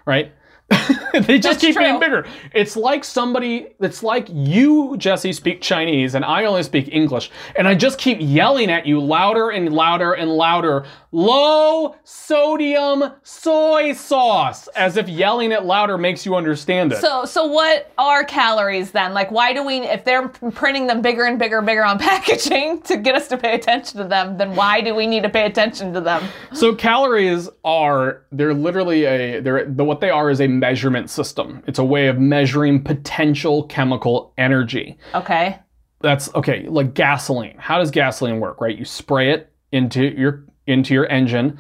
Right? 0.08 0.32
they 1.13 1.38
just 1.38 1.44
That's 1.44 1.62
keep 1.62 1.75
getting 1.75 2.00
bigger. 2.00 2.25
It's 2.53 2.75
like 2.75 3.03
somebody, 3.03 3.67
it's 3.79 4.01
like 4.01 4.27
you, 4.31 4.95
Jesse, 4.97 5.31
speak 5.31 5.62
Chinese 5.62 6.15
and 6.15 6.25
I 6.25 6.45
only 6.45 6.63
speak 6.63 6.89
English. 6.91 7.29
And 7.56 7.67
I 7.67 7.75
just 7.75 8.00
keep 8.00 8.17
yelling 8.19 8.71
at 8.71 8.85
you 8.85 9.00
louder 9.00 9.51
and 9.51 9.71
louder 9.71 10.13
and 10.13 10.31
louder. 10.31 10.85
Low 11.12 11.95
sodium 12.03 13.13
soy 13.21 13.94
sauce. 13.94 14.67
As 14.69 14.97
if 14.97 15.07
yelling 15.07 15.51
it 15.51 15.63
louder 15.63 15.97
makes 15.97 16.25
you 16.25 16.35
understand 16.35 16.91
it. 16.94 16.97
So, 16.97 17.25
so 17.25 17.45
what 17.45 17.91
are 17.97 18.23
calories 18.23 18.91
then? 18.91 19.13
Like, 19.13 19.29
why 19.31 19.53
do 19.53 19.63
we, 19.63 19.81
if 19.81 20.03
they're 20.03 20.27
printing 20.27 20.88
them 20.88 21.01
bigger 21.01 21.25
and 21.25 21.38
bigger 21.38 21.59
and 21.59 21.65
bigger 21.65 21.85
on 21.85 22.00
packaging 22.00 22.81
to 22.81 22.97
get 22.97 23.15
us 23.15 23.27
to 23.27 23.38
pay 23.38 23.53
attention 23.53 24.00
to 24.00 24.07
them, 24.07 24.38
then 24.38 24.56
why 24.56 24.81
do 24.81 24.95
we 24.95 25.06
need 25.06 25.23
to 25.23 25.29
pay 25.29 25.45
attention 25.45 25.94
to 25.94 26.01
them? 26.01 26.27
So 26.53 26.73
calories 26.73 27.50
are 27.63 28.23
they're 28.31 28.53
literally 28.53 29.06
a 29.06 29.39
they're 29.39 29.65
the, 29.65 29.83
what 29.83 30.01
they 30.01 30.09
are 30.09 30.29
is 30.29 30.41
a 30.41 30.47
measurement 30.60 31.10
system. 31.10 31.63
It's 31.68 31.80
a 31.80 31.84
way 31.86 32.07
of 32.07 32.18
measuring 32.19 32.84
potential 32.84 33.63
chemical 33.63 34.34
energy. 34.38 34.98
Okay. 35.13 35.60
That's 36.02 36.34
okay, 36.36 36.68
like 36.68 36.94
gasoline. 36.94 37.56
How 37.57 37.80
does 37.80 37.90
gasoline 37.92 38.40
work, 38.40 38.62
right? 38.62 38.78
You 38.78 38.86
spray 38.86 39.31
it 39.31 39.52
into 39.72 40.04
your 40.04 40.46
into 40.68 40.94
your 40.94 41.07
engine, 41.07 41.57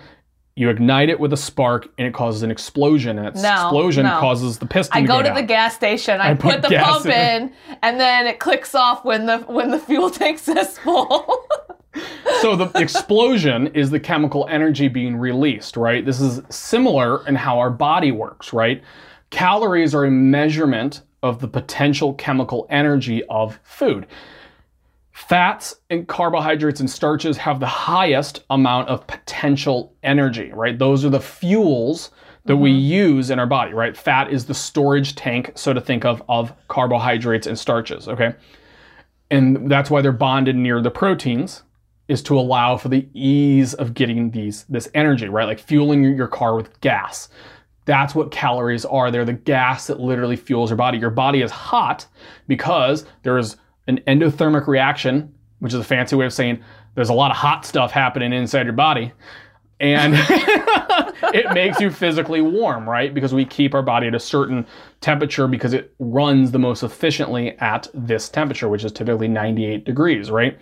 you 0.55 0.69
ignite 0.69 1.09
it 1.09 1.19
with 1.19 1.33
a 1.33 1.37
spark 1.37 1.87
and 1.97 2.07
it 2.07 2.13
causes 2.13 2.43
an 2.43 2.51
explosion 2.51 3.17
and 3.17 3.27
that 3.27 3.35
No, 3.41 3.67
explosion 3.67 4.05
no. 4.05 4.19
causes 4.19 4.59
the 4.59 4.65
piston 4.65 4.97
I 4.97 5.01
to 5.01 5.07
go 5.07 5.21
go 5.21 5.27
to 5.29 5.33
the 5.33 5.45
gas 5.45 5.75
station. 5.75 6.21
I, 6.21 6.33
put 6.35 6.61
put, 6.61 6.69
the 6.69 6.77
pump 6.77 7.05
in. 7.07 7.43
in, 7.43 7.53
and 7.81 7.99
then 7.99 8.27
it 8.27 8.39
clicks 8.39 8.75
off 8.75 9.03
when 9.03 9.25
the 9.25 9.39
when 9.39 9.71
the 9.71 9.79
fuel 9.79 10.09
tank 10.11 10.37
says 10.39 10.77
full. 10.79 11.47
So 12.41 12.55
the 12.55 12.71
explosion 12.75 13.67
is 13.67 13.89
the 13.89 13.99
chemical 13.99 14.47
energy 14.49 14.87
being 14.87 15.15
released, 15.15 15.77
right? 15.77 16.05
This 16.05 16.21
is 16.21 16.41
similar 16.49 17.27
in 17.27 17.35
how 17.35 17.59
our 17.59 17.69
body 17.69 18.11
works, 18.11 18.53
right? 18.53 18.83
Calories 19.29 19.95
are 19.95 20.05
a 20.05 20.11
measurement 20.11 21.01
of 21.23 21.39
the 21.39 21.47
potential 21.47 22.13
chemical 22.13 22.67
energy 22.69 23.23
of 23.25 23.59
food. 23.63 24.05
Fats 25.11 25.77
and 25.89 26.07
carbohydrates 26.07 26.81
and 26.81 26.89
starches 26.89 27.37
have 27.37 27.59
the 27.59 27.65
highest 27.65 28.43
amount 28.49 28.89
of 28.89 29.07
potential 29.07 29.93
energy, 30.03 30.51
right? 30.53 30.77
Those 30.77 31.05
are 31.05 31.09
the 31.09 31.21
fuels 31.21 32.11
that 32.45 32.57
we 32.57 32.71
mm-hmm. 32.71 32.79
use 32.79 33.29
in 33.29 33.39
our 33.39 33.47
body, 33.47 33.73
right? 33.73 33.97
Fat 33.97 34.31
is 34.31 34.45
the 34.45 34.53
storage 34.53 35.15
tank, 35.15 35.51
so 35.55 35.73
to 35.73 35.81
think 35.81 36.05
of, 36.05 36.21
of 36.29 36.53
carbohydrates 36.67 37.47
and 37.47 37.57
starches, 37.57 38.07
okay? 38.07 38.35
And 39.31 39.71
that's 39.71 39.89
why 39.89 40.01
they're 40.01 40.11
bonded 40.11 40.55
near 40.55 40.81
the 40.81 40.91
proteins, 40.91 41.63
is 42.07 42.21
to 42.23 42.37
allow 42.37 42.77
for 42.77 42.89
the 42.89 43.07
ease 43.13 43.73
of 43.73 43.93
getting 43.93 44.31
these 44.31 44.63
this 44.65 44.87
energy, 44.93 45.27
right? 45.27 45.45
Like 45.45 45.59
fueling 45.59 46.03
your- 46.03 46.27
car 46.27 46.55
with 46.55 46.79
gas. 46.81 47.29
That's 47.85 48.15
what 48.15 48.31
calories 48.31 48.83
are. 48.85 49.11
They're 49.11 49.25
the 49.25 49.33
gas 49.33 49.87
that 49.87 49.99
literally 49.99 50.35
fuels 50.35 50.71
your 50.71 50.77
body. 50.77 50.97
Your 50.97 51.11
body 51.11 51.41
is 51.41 51.51
hot 51.51 52.07
because 52.47 53.05
there 53.23 53.37
is 53.37 53.57
an 53.87 53.99
endothermic 54.07 54.65
reaction, 54.67 55.33
which 55.59 55.73
is 55.73 55.79
a 55.79 55.83
fancy 55.83 56.15
way 56.15 56.25
of 56.25 56.33
saying 56.33 56.63
there's 56.95 57.09
a 57.09 57.13
lot 57.13 57.29
of 57.29 57.37
hot 57.37 57.65
stuff 57.65 57.91
happening 57.91 58.33
inside 58.33 58.65
your 58.65 58.73
body. 58.73 59.11
And 59.79 60.15
it 61.33 61.53
makes 61.53 61.79
you 61.79 61.91
physically 61.91 62.41
warm, 62.41 62.89
right? 62.89 63.13
Because 63.13 63.33
we 63.33 63.45
keep 63.45 63.73
our 63.73 63.83
body 63.83 64.07
at 64.07 64.15
a 64.15 64.19
certain 64.19 64.65
temperature 65.01 65.47
because 65.47 65.73
it 65.73 65.93
runs 65.99 66.51
the 66.51 66.59
most 66.59 66.81
efficiently 66.81 67.51
at 67.59 67.87
this 67.93 68.29
temperature, 68.29 68.69
which 68.69 68.83
is 68.83 68.91
typically 68.91 69.27
98 69.27 69.85
degrees, 69.85 70.31
right? 70.31 70.57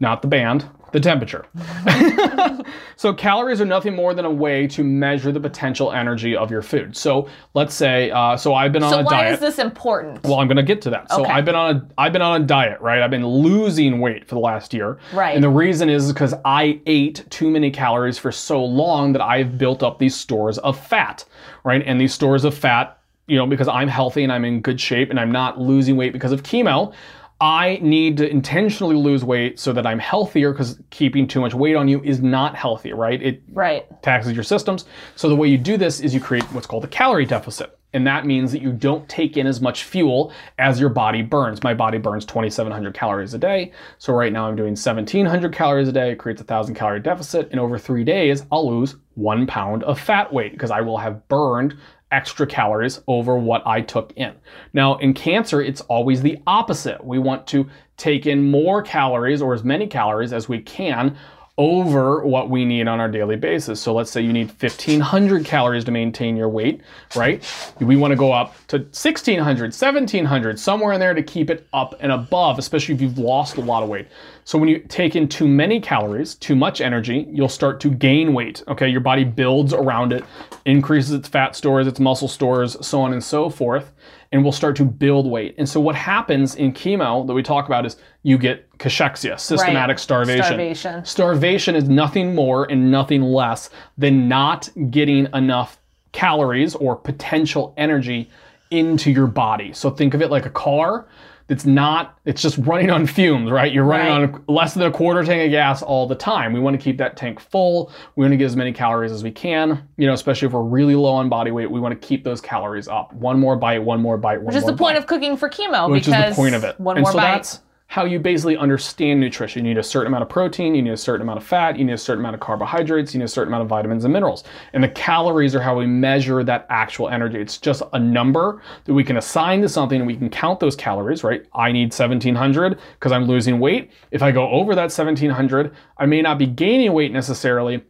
Not 0.00 0.22
the 0.22 0.28
band, 0.28 0.68
the 0.92 1.00
temperature. 1.00 1.44
so 2.96 3.12
calories 3.12 3.60
are 3.60 3.64
nothing 3.64 3.94
more 3.94 4.14
than 4.14 4.24
a 4.24 4.30
way 4.30 4.66
to 4.68 4.82
measure 4.84 5.32
the 5.32 5.40
potential 5.40 5.92
energy 5.92 6.36
of 6.36 6.50
your 6.50 6.62
food. 6.62 6.96
So 6.96 7.28
let's 7.54 7.74
say, 7.74 8.10
uh, 8.10 8.36
so 8.36 8.54
I've 8.54 8.72
been 8.72 8.82
on 8.82 8.90
so 8.90 8.98
a 9.00 9.04
why 9.04 9.22
diet. 9.22 9.34
is 9.34 9.40
this 9.40 9.58
important? 9.58 10.22
Well, 10.24 10.40
I'm 10.40 10.46
going 10.48 10.56
to 10.56 10.62
get 10.62 10.80
to 10.82 10.90
that. 10.90 11.10
So 11.10 11.22
Okay. 11.22 11.32
I've 11.32 11.44
been 11.44 11.54
on 11.54 11.76
a 11.76 11.88
I've 11.98 12.12
been 12.12 12.22
on 12.22 12.42
a 12.42 12.44
diet, 12.46 12.80
right? 12.80 13.02
I've 13.02 13.10
been 13.10 13.26
losing 13.26 14.00
weight 14.00 14.26
for 14.26 14.34
the 14.34 14.40
last 14.40 14.72
year. 14.74 14.98
Right. 15.12 15.34
And 15.34 15.42
the 15.42 15.50
reason 15.50 15.88
is 15.88 16.12
because 16.12 16.34
I 16.44 16.80
ate 16.86 17.24
too 17.30 17.50
many 17.50 17.70
calories 17.70 18.18
for 18.18 18.32
so 18.32 18.64
long 18.64 19.12
that 19.12 19.22
I've 19.22 19.58
built 19.58 19.82
up 19.82 19.98
these 19.98 20.14
stores 20.14 20.58
of 20.58 20.78
fat, 20.78 21.24
right? 21.64 21.82
And 21.84 22.00
these 22.00 22.14
stores 22.14 22.44
of 22.44 22.56
fat, 22.56 22.98
you 23.26 23.36
know, 23.36 23.46
because 23.46 23.68
I'm 23.68 23.88
healthy 23.88 24.22
and 24.24 24.32
I'm 24.32 24.44
in 24.44 24.60
good 24.62 24.80
shape 24.80 25.10
and 25.10 25.20
I'm 25.20 25.30
not 25.32 25.60
losing 25.60 25.96
weight 25.96 26.12
because 26.12 26.32
of 26.32 26.42
chemo, 26.42 26.92
I 27.40 27.78
need 27.80 28.16
to 28.16 28.28
intentionally 28.28 28.96
lose 28.96 29.24
weight 29.24 29.60
so 29.60 29.72
that 29.72 29.86
I'm 29.86 30.00
healthier 30.00 30.52
because 30.52 30.80
keeping 30.90 31.28
too 31.28 31.40
much 31.40 31.54
weight 31.54 31.76
on 31.76 31.86
you 31.86 32.02
is 32.02 32.20
not 32.20 32.56
healthy, 32.56 32.92
right? 32.92 33.22
It 33.22 33.42
right. 33.52 33.86
taxes 34.02 34.32
your 34.32 34.42
systems. 34.42 34.86
So 35.14 35.28
the 35.28 35.36
way 35.36 35.46
you 35.48 35.58
do 35.58 35.76
this 35.76 36.00
is 36.00 36.12
you 36.12 36.20
create 36.20 36.42
what's 36.52 36.66
called 36.66 36.84
a 36.84 36.88
calorie 36.88 37.26
deficit. 37.26 37.78
And 37.94 38.06
that 38.06 38.26
means 38.26 38.52
that 38.52 38.60
you 38.60 38.72
don't 38.72 39.08
take 39.08 39.36
in 39.36 39.46
as 39.46 39.60
much 39.60 39.84
fuel 39.84 40.32
as 40.58 40.78
your 40.78 40.90
body 40.90 41.22
burns. 41.22 41.62
My 41.62 41.72
body 41.72 41.96
burns 41.96 42.26
2,700 42.26 42.92
calories 42.92 43.32
a 43.32 43.38
day. 43.38 43.72
So 43.98 44.12
right 44.12 44.32
now 44.32 44.46
I'm 44.46 44.56
doing 44.56 44.72
1,700 44.72 45.54
calories 45.54 45.88
a 45.88 45.92
day, 45.92 46.10
it 46.10 46.16
creates 46.16 46.40
a 46.40 46.44
1,000 46.44 46.74
calorie 46.74 47.00
deficit. 47.00 47.48
And 47.50 47.58
over 47.58 47.78
three 47.78 48.04
days, 48.04 48.44
I'll 48.52 48.70
lose 48.70 48.96
one 49.14 49.46
pound 49.46 49.84
of 49.84 49.98
fat 49.98 50.32
weight 50.32 50.52
because 50.52 50.70
I 50.70 50.80
will 50.80 50.98
have 50.98 51.26
burned 51.28 51.76
extra 52.10 52.46
calories 52.46 53.00
over 53.06 53.36
what 53.36 53.66
I 53.66 53.80
took 53.80 54.12
in. 54.16 54.34
Now, 54.72 54.96
in 54.98 55.14
cancer, 55.14 55.60
it's 55.60 55.80
always 55.82 56.22
the 56.22 56.38
opposite. 56.46 57.04
We 57.04 57.18
want 57.18 57.46
to 57.48 57.68
take 57.96 58.26
in 58.26 58.50
more 58.50 58.82
calories 58.82 59.42
or 59.42 59.54
as 59.54 59.64
many 59.64 59.86
calories 59.86 60.32
as 60.32 60.48
we 60.48 60.60
can 60.60 61.16
over 61.58 62.24
what 62.24 62.48
we 62.48 62.64
need 62.64 62.86
on 62.86 63.00
our 63.00 63.08
daily 63.08 63.34
basis. 63.34 63.80
So 63.80 63.92
let's 63.92 64.12
say 64.12 64.22
you 64.22 64.32
need 64.32 64.46
1500 64.60 65.44
calories 65.44 65.84
to 65.86 65.90
maintain 65.90 66.36
your 66.36 66.48
weight, 66.48 66.80
right? 67.16 67.44
We 67.80 67.96
want 67.96 68.12
to 68.12 68.16
go 68.16 68.32
up 68.32 68.54
to 68.68 68.78
1600, 68.78 69.44
1700, 69.44 70.60
somewhere 70.60 70.92
in 70.92 71.00
there 71.00 71.14
to 71.14 71.22
keep 71.22 71.50
it 71.50 71.66
up 71.72 71.96
and 71.98 72.12
above, 72.12 72.60
especially 72.60 72.94
if 72.94 73.00
you've 73.00 73.18
lost 73.18 73.56
a 73.56 73.60
lot 73.60 73.82
of 73.82 73.88
weight. 73.88 74.06
So 74.48 74.56
when 74.56 74.70
you 74.70 74.78
take 74.78 75.14
in 75.14 75.28
too 75.28 75.46
many 75.46 75.78
calories, 75.78 76.34
too 76.34 76.56
much 76.56 76.80
energy, 76.80 77.28
you'll 77.30 77.50
start 77.50 77.80
to 77.80 77.90
gain 77.90 78.32
weight. 78.32 78.62
Okay, 78.66 78.88
your 78.88 79.02
body 79.02 79.22
builds 79.22 79.74
around 79.74 80.10
it, 80.10 80.24
increases 80.64 81.12
its 81.12 81.28
fat 81.28 81.54
stores, 81.54 81.86
its 81.86 82.00
muscle 82.00 82.28
stores, 82.28 82.74
so 82.80 83.02
on 83.02 83.12
and 83.12 83.22
so 83.22 83.50
forth 83.50 83.92
and 84.32 84.42
will 84.42 84.52
start 84.52 84.74
to 84.76 84.86
build 84.86 85.26
weight. 85.26 85.54
And 85.58 85.68
so 85.68 85.80
what 85.80 85.94
happens 85.94 86.54
in 86.54 86.72
chemo 86.72 87.26
that 87.26 87.34
we 87.34 87.42
talk 87.42 87.66
about 87.66 87.84
is 87.84 87.98
you 88.22 88.38
get 88.38 88.66
cachexia, 88.78 89.38
systematic 89.38 89.96
Right. 89.96 90.00
starvation. 90.00 90.44
Starvation. 90.44 91.04
Starvation 91.04 91.74
is 91.74 91.86
nothing 91.86 92.34
more 92.34 92.70
and 92.70 92.90
nothing 92.90 93.20
less 93.20 93.68
than 93.98 94.28
not 94.28 94.70
getting 94.90 95.28
enough 95.34 95.78
calories 96.12 96.74
or 96.74 96.96
potential 96.96 97.74
energy 97.76 98.30
into 98.70 99.10
your 99.10 99.26
body. 99.26 99.72
So 99.72 99.90
think 99.90 100.14
of 100.14 100.22
it 100.22 100.30
like 100.30 100.46
a 100.46 100.50
car 100.50 101.06
that's 101.46 101.64
not 101.64 102.18
it's 102.26 102.42
just 102.42 102.58
running 102.58 102.90
on 102.90 103.06
fumes, 103.06 103.50
right? 103.50 103.72
You're 103.72 103.84
running 103.84 104.06
Right. 104.32 104.34
on 104.34 104.44
less 104.54 104.74
than 104.74 104.82
a 104.82 104.90
quarter 104.90 105.24
tank 105.24 105.46
of 105.46 105.50
gas 105.50 105.82
all 105.82 106.06
the 106.06 106.14
time. 106.14 106.52
We 106.52 106.60
want 106.60 106.78
to 106.78 106.82
keep 106.82 106.98
that 106.98 107.16
tank 107.16 107.40
full. 107.40 107.90
We 108.16 108.24
want 108.24 108.32
to 108.32 108.36
get 108.36 108.44
as 108.44 108.54
many 108.56 108.70
calories 108.72 109.12
as 109.12 109.22
we 109.24 109.30
can. 109.30 109.88
You 109.96 110.06
know, 110.06 110.12
especially 110.12 110.46
if 110.46 110.52
we're 110.52 110.60
really 110.62 110.94
low 110.94 111.14
on 111.14 111.30
body 111.30 111.50
weight, 111.50 111.70
we 111.70 111.80
want 111.80 111.98
to 111.98 112.06
keep 112.06 112.22
those 112.22 112.42
calories 112.42 112.86
up. 112.86 113.14
One 113.14 113.40
more 113.40 113.56
bite, 113.56 113.82
one 113.82 114.02
more 114.02 114.18
bite, 114.18 114.38
one 114.38 114.46
Which 114.48 114.56
is 114.56 114.64
the 114.64 114.76
point 114.76 114.98
of 114.98 115.06
cooking 115.06 115.38
for 115.38 115.48
chemo. 115.48 115.90
which 115.90 116.02
is 116.06 116.14
because 116.14 116.36
the 116.36 116.42
point 116.42 116.54
of 116.54 116.64
it. 116.64 116.78
One 116.78 116.96
and 116.98 117.04
more 117.04 117.12
so 117.12 117.18
bite. 117.18 117.24
that's 117.36 117.60
how 117.88 118.04
you 118.04 118.18
basically 118.18 118.54
understand 118.54 119.18
nutrition. 119.18 119.64
You 119.64 119.72
need 119.72 119.80
a 119.80 119.82
certain 119.82 120.08
amount 120.08 120.22
of 120.22 120.28
protein, 120.28 120.74
you 120.74 120.82
need 120.82 120.92
a 120.92 120.96
certain 120.96 121.22
amount 121.22 121.38
of 121.38 121.44
fat, 121.44 121.78
you 121.78 121.86
need 121.86 121.94
a 121.94 121.98
certain 121.98 122.20
amount 122.20 122.34
of 122.34 122.40
carbohydrates, 122.40 123.14
you 123.14 123.18
need 123.18 123.24
a 123.24 123.28
certain 123.28 123.48
amount 123.48 123.62
of 123.62 123.68
vitamins 123.68 124.04
and 124.04 124.12
minerals. 124.12 124.44
And 124.74 124.84
the 124.84 124.90
calories 124.90 125.54
are 125.54 125.60
how 125.60 125.78
we 125.78 125.86
measure 125.86 126.44
that 126.44 126.66
actual 126.68 127.08
energy. 127.08 127.40
It's 127.40 127.56
just 127.56 127.82
a 127.94 127.98
number 127.98 128.60
that 128.84 128.92
we 128.92 129.02
can 129.02 129.16
assign 129.16 129.62
to 129.62 129.70
something 129.70 130.00
and 130.00 130.06
we 130.06 130.16
can 130.16 130.28
count 130.28 130.60
those 130.60 130.76
calories, 130.76 131.24
right? 131.24 131.46
I 131.54 131.72
need 131.72 131.94
1700 131.94 132.78
because 132.92 133.10
I'm 133.10 133.24
losing 133.24 133.58
weight. 133.58 133.90
If 134.10 134.22
I 134.22 134.32
go 134.32 134.46
over 134.50 134.74
that 134.74 134.92
1700, 134.92 135.74
I 135.96 136.04
may 136.04 136.20
not 136.20 136.38
be 136.38 136.46
gaining 136.46 136.92
weight 136.92 137.10
necessarily, 137.10 137.82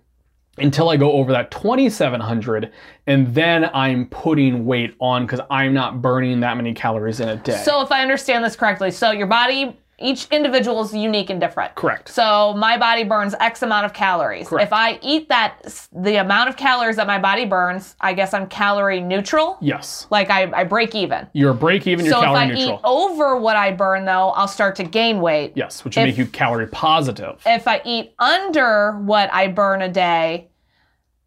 until 0.58 0.90
I 0.90 0.96
go 0.96 1.12
over 1.12 1.32
that 1.32 1.50
2700 1.50 2.72
and 3.06 3.32
then 3.32 3.70
I'm 3.72 4.06
putting 4.06 4.64
weight 4.66 4.94
on 4.98 5.24
because 5.24 5.40
I'm 5.50 5.72
not 5.72 6.02
burning 6.02 6.40
that 6.40 6.56
many 6.56 6.74
calories 6.74 7.20
in 7.20 7.28
a 7.28 7.36
day. 7.36 7.60
So 7.64 7.80
if 7.80 7.92
I 7.92 8.02
understand 8.02 8.44
this 8.44 8.56
correctly, 8.56 8.90
so 8.90 9.12
your 9.12 9.28
body, 9.28 9.78
each 10.00 10.26
individual 10.30 10.80
is 10.82 10.94
unique 10.94 11.28
and 11.30 11.40
different. 11.40 11.74
Correct. 11.74 12.08
So 12.08 12.54
my 12.54 12.76
body 12.78 13.02
burns 13.04 13.34
X 13.40 13.62
amount 13.62 13.84
of 13.84 13.92
calories. 13.92 14.48
Correct. 14.48 14.66
If 14.68 14.72
I 14.72 14.98
eat 15.02 15.28
that, 15.28 15.86
the 15.92 16.16
amount 16.20 16.48
of 16.48 16.56
calories 16.56 16.96
that 16.96 17.06
my 17.06 17.18
body 17.18 17.44
burns, 17.44 17.96
I 18.00 18.12
guess 18.14 18.32
I'm 18.32 18.46
calorie 18.46 19.00
neutral. 19.00 19.58
yes. 19.60 20.06
Like 20.10 20.30
I, 20.30 20.50
I 20.52 20.64
break 20.64 20.94
even. 20.94 21.26
You're 21.32 21.52
break 21.52 21.86
even, 21.86 22.04
you're 22.04 22.14
So 22.14 22.20
if 22.22 22.28
I 22.28 22.46
neutral. 22.46 22.74
eat 22.76 22.80
over 22.84 23.36
what 23.36 23.56
I 23.56 23.72
burn, 23.72 24.04
though, 24.04 24.28
I'll 24.30 24.46
start 24.48 24.76
to 24.76 24.84
gain 24.84 25.20
weight. 25.20 25.52
yes, 25.56 25.84
which 25.84 25.96
if- 25.96 26.06
make 26.06 26.16
you 26.18 26.26
calorie 26.26 26.68
positive. 26.68 27.42
If 27.44 27.66
I 27.66 27.80
eat 27.84 28.14
under 28.18 28.92
what 29.00 29.32
I 29.32 29.48
burn 29.48 29.82
a 29.82 29.88
day, 29.88 30.48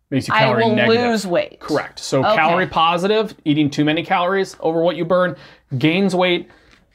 Makes 0.10 0.28
you 0.28 0.34
calorie 0.34 0.44
I 0.44 0.62
calorie 0.62 0.64
will 0.70 0.76
negative. 0.76 1.12
lose 1.12 1.28
weight. 1.28 1.60
Correct. 1.60 2.00
So 2.00 2.20
Okay. 2.26 2.36
calorie 2.36 2.68
positive, 2.68 3.34
eating 3.46 3.70
too 3.70 3.86
many 3.86 4.04
calories 4.04 4.56
over 4.60 4.82
what 4.82 4.96
you 4.98 5.06
burn, 5.06 5.36
gains 5.78 6.14
weight. 6.16 6.50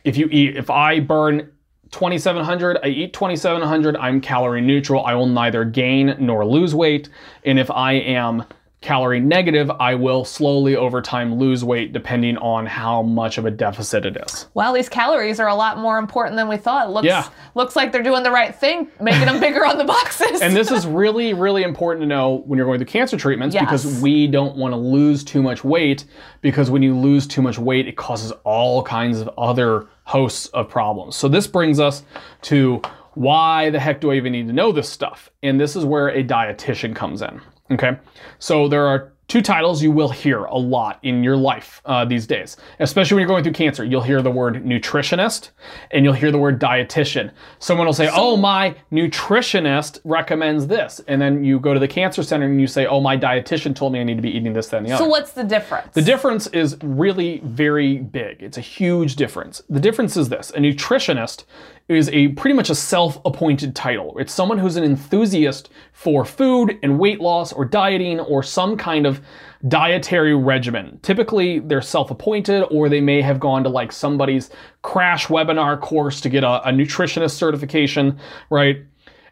If 0.05 0.17
you 0.17 0.29
eat, 0.31 0.57
if 0.57 0.69
I 0.71 1.01
burn 1.01 1.51
2700, 1.93 2.79
I 2.83 2.89
eat 2.89 3.13
2700, 3.13 3.97
I'm 3.97 4.21
calorie 4.21 4.61
neutral. 4.61 5.05
I 5.05 5.15
will 5.15 5.27
neither 5.27 5.65
gain 5.65 6.17
nor 6.19 6.45
lose 6.47 6.75
weight. 6.75 7.09
And 7.45 7.59
if 7.59 7.71
I 7.71 7.93
am 7.95 8.45
calorie 8.83 9.19
negative, 9.19 9.69
I 9.71 9.95
will 9.97 10.25
slowly 10.25 10.77
over 10.77 11.03
time 11.03 11.37
lose 11.37 11.65
weight 11.65 11.93
depending 11.93 12.37
on 12.37 12.67
how 12.67 13.03
much 13.03 13.37
of 13.39 13.45
a 13.45 13.51
deficit 13.51 14.05
it 14.07 14.17
is. 14.29 14.47
Well, 14.55 14.73
these 14.75 14.89
calories 14.89 15.41
are 15.41 15.49
a 15.49 15.55
lot 15.57 15.79
more 15.79 15.99
important 15.99 16.37
than 16.37 16.47
we 16.47 16.57
thought. 16.57 16.93
Looks 16.93 17.07
Yeah. 17.07 17.27
looks 17.55 17.75
like 17.75 17.91
they're 17.91 18.03
doing 18.05 18.23
the 18.23 18.31
right 18.31 18.55
thing, 18.55 18.87
making 19.01 19.25
them 19.25 19.41
bigger 19.41 19.65
on 19.67 19.79
the 19.79 19.85
boxes. 19.85 20.41
And 20.41 20.55
this 20.55 20.71
is 20.71 20.87
really, 21.03 21.33
really 21.35 21.63
important 21.65 22.03
to 22.03 22.07
know 22.07 22.43
when 22.47 22.59
you're 22.59 22.67
going 22.67 22.79
through 22.79 22.87
cancer 22.87 23.17
treatments 23.17 23.55
Yes. 23.55 23.65
because 23.65 24.01
we 24.03 24.29
don't 24.29 24.57
want 24.57 24.73
to 24.73 24.77
lose 24.79 25.25
too 25.25 25.43
much 25.43 25.65
weight 25.65 26.05
because 26.41 26.71
when 26.71 26.83
you 26.83 26.95
lose 26.97 27.27
too 27.27 27.43
much 27.43 27.59
weight, 27.59 27.89
it 27.89 27.97
causes 27.97 28.31
all 28.45 28.83
kinds 28.85 29.21
of 29.21 29.29
other 29.37 29.87
hosts 30.07 30.47
of 30.47 30.69
problems. 30.69 31.17
So 31.17 31.29
this 31.29 31.47
brings 31.47 31.79
us 31.79 32.05
to 32.43 32.81
why 33.15 33.71
the 33.71 33.81
heck 33.81 34.01
do 34.01 34.13
I 34.13 34.15
even 34.15 34.33
need 34.33 34.47
to 34.47 34.53
know 34.53 34.73
this 34.73 34.89
stuff? 34.89 35.31
And 35.43 35.61
this 35.61 35.75
is 35.75 35.85
where 35.85 36.09
a 36.09 36.23
dietitian 36.23 36.95
comes 36.95 37.23
in. 37.23 37.41
Okay. 37.73 37.97
So 38.39 38.69
there 38.69 38.87
are 38.87 39.13
two 39.29 39.43
titles 39.43 39.83
you 39.83 39.91
will 39.91 40.09
hear 40.09 40.45
a 40.45 40.57
lot 40.57 40.99
in 41.03 41.25
your 41.25 41.37
life 41.37 41.83
uh, 41.85 42.05
these 42.05 42.27
days, 42.27 42.57
especially 42.79 43.17
when 43.17 43.23
you're 43.23 43.29
going 43.29 43.43
through 43.43 43.53
cancer. 43.53 43.85
You'll 43.85 44.03
hear 44.03 44.23
the 44.23 44.31
word 44.31 44.65
nutritionist 44.65 45.51
and 45.91 46.05
you'll 46.05 46.15
hear 46.15 46.31
the 46.31 46.39
word 46.39 46.61
dietitian. 46.61 47.33
Someone 47.59 47.87
will 47.87 47.95
say, 47.95 48.09
Oh, 48.13 48.37
my 48.37 48.77
nutritionist 48.93 49.99
recommends 50.05 50.67
this. 50.67 51.01
And 51.09 51.21
then 51.21 51.45
you 51.45 51.59
go 51.59 51.75
to 51.75 51.81
the 51.81 51.89
cancer 51.89 52.23
center 52.23 52.47
and 52.47 52.61
you 52.61 52.67
say, 52.67 52.87
Oh, 52.87 53.01
my 53.01 53.17
dietitian 53.17 53.75
told 53.75 53.93
me 53.93 54.01
I 54.01 54.05
need 54.05 54.17
to 54.17 54.23
be 54.23 54.31
eating 54.31 54.53
this, 54.53 54.73
and 54.73 54.87
the 54.87 54.93
other. 54.93 55.05
so 55.05 55.09
what's 55.09 55.33
the 55.33 55.45
difference? 55.45 55.93
The 55.95 56.03
difference 56.03 56.47
is 56.49 56.77
really 56.83 57.41
very 57.45 57.99
big. 57.99 58.43
It's 58.43 58.59
a 58.59 58.63
huge 58.63 59.17
difference. 59.17 59.63
The 59.69 59.81
difference 59.81 60.17
is 60.17 60.29
this 60.29 60.51
a 60.51 60.59
nutritionist 60.59 61.45
is 61.89 62.09
a 62.09 62.29
pretty 62.29 62.55
much 62.55 62.69
a 62.69 62.75
self 62.75 63.21
appointed 63.25 63.77
title. 63.77 64.17
It's 64.19 64.33
someone 64.33 64.59
who's 64.59 64.77
an 64.77 64.85
enthusiast 64.85 65.71
for 65.93 66.25
food 66.25 66.79
and 66.83 66.99
weight 66.99 67.21
loss 67.21 67.53
or 67.53 67.65
dieting 67.65 68.19
or 68.21 68.43
some 68.43 68.77
kind 68.77 69.07
of 69.07 69.21
dietary 69.69 70.35
regimen. 70.35 70.99
Typically, 71.03 71.61
they're 71.61 71.81
self 71.83 72.11
appointed 72.11 72.65
or 72.71 72.89
they 72.89 73.01
may 73.01 73.23
have 73.23 73.39
gone 73.39 73.63
to 73.63 73.69
like 73.69 73.93
somebody's 73.93 74.51
crash 74.83 75.27
webinar 75.27 75.81
course 75.81 76.21
to 76.23 76.29
get 76.29 76.43
a, 76.43 76.69
a 76.69 76.73
nutritionist 76.73 77.33
certification, 77.33 78.19
right? 78.51 78.79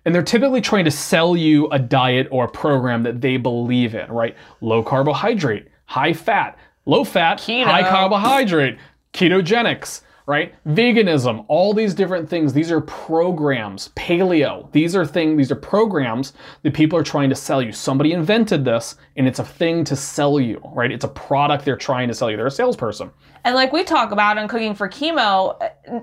And 0.04 0.14
they're 0.14 0.23
typically 0.23 0.61
trying 0.61 0.84
to 0.84 0.90
sell 0.90 1.37
you 1.37 1.68
a 1.70 1.78
diet 1.78 2.28
or 2.30 2.44
a 2.44 2.49
program 2.49 3.02
that 3.04 3.20
they 3.20 3.37
believe 3.37 3.94
in, 3.94 4.11
right? 4.12 4.37
Low 4.61 4.82
carbohydrate, 4.82 5.66
high 5.87 6.12
fat, 6.12 6.58
low 6.87 7.04
fat, 7.04 7.38
Keto. 7.38 7.64
high 7.64 7.82
carbohydrate, 7.88 8.78
ketogenics, 9.12 10.02
right? 10.26 10.54
Veganism, 10.66 11.45
all 11.49 11.75
these 11.75 11.93
different 11.95 12.28
things. 12.28 12.52
These 12.52 12.71
are 12.71 12.81
programs. 12.81 13.90
Paleo. 13.97 14.71
These 14.73 14.97
are 14.97 15.04
things, 15.04 15.37
these 15.37 15.52
are 15.52 15.57
programs 15.57 16.33
that 16.62 16.73
people 16.73 16.99
are 16.99 17.02
trying 17.02 17.28
to 17.28 17.35
sell 17.35 17.61
you. 17.61 17.73
Somebody 17.73 18.12
invented 18.12 18.64
this 18.64 18.97
and 19.16 19.26
it's 19.28 19.38
a 19.38 19.45
thing 19.45 19.85
to 19.85 19.97
sell 19.97 20.40
you, 20.40 20.62
right? 20.75 20.90
It's 20.90 21.04
a 21.04 21.09
product 21.09 21.64
they're 21.64 21.76
trying 21.76 22.09
to 22.09 22.14
sell 22.14 22.31
you. 22.31 22.37
They're 22.38 22.47
a 22.47 22.50
salesperson. 22.50 23.11
and 23.45 23.54
like 23.54 23.73
we 23.73 23.85
talk 23.85 24.12
about 24.12 24.38
in 24.38 24.49
cooking 24.49 24.75
for 24.75 24.88
chemo, 24.88 25.59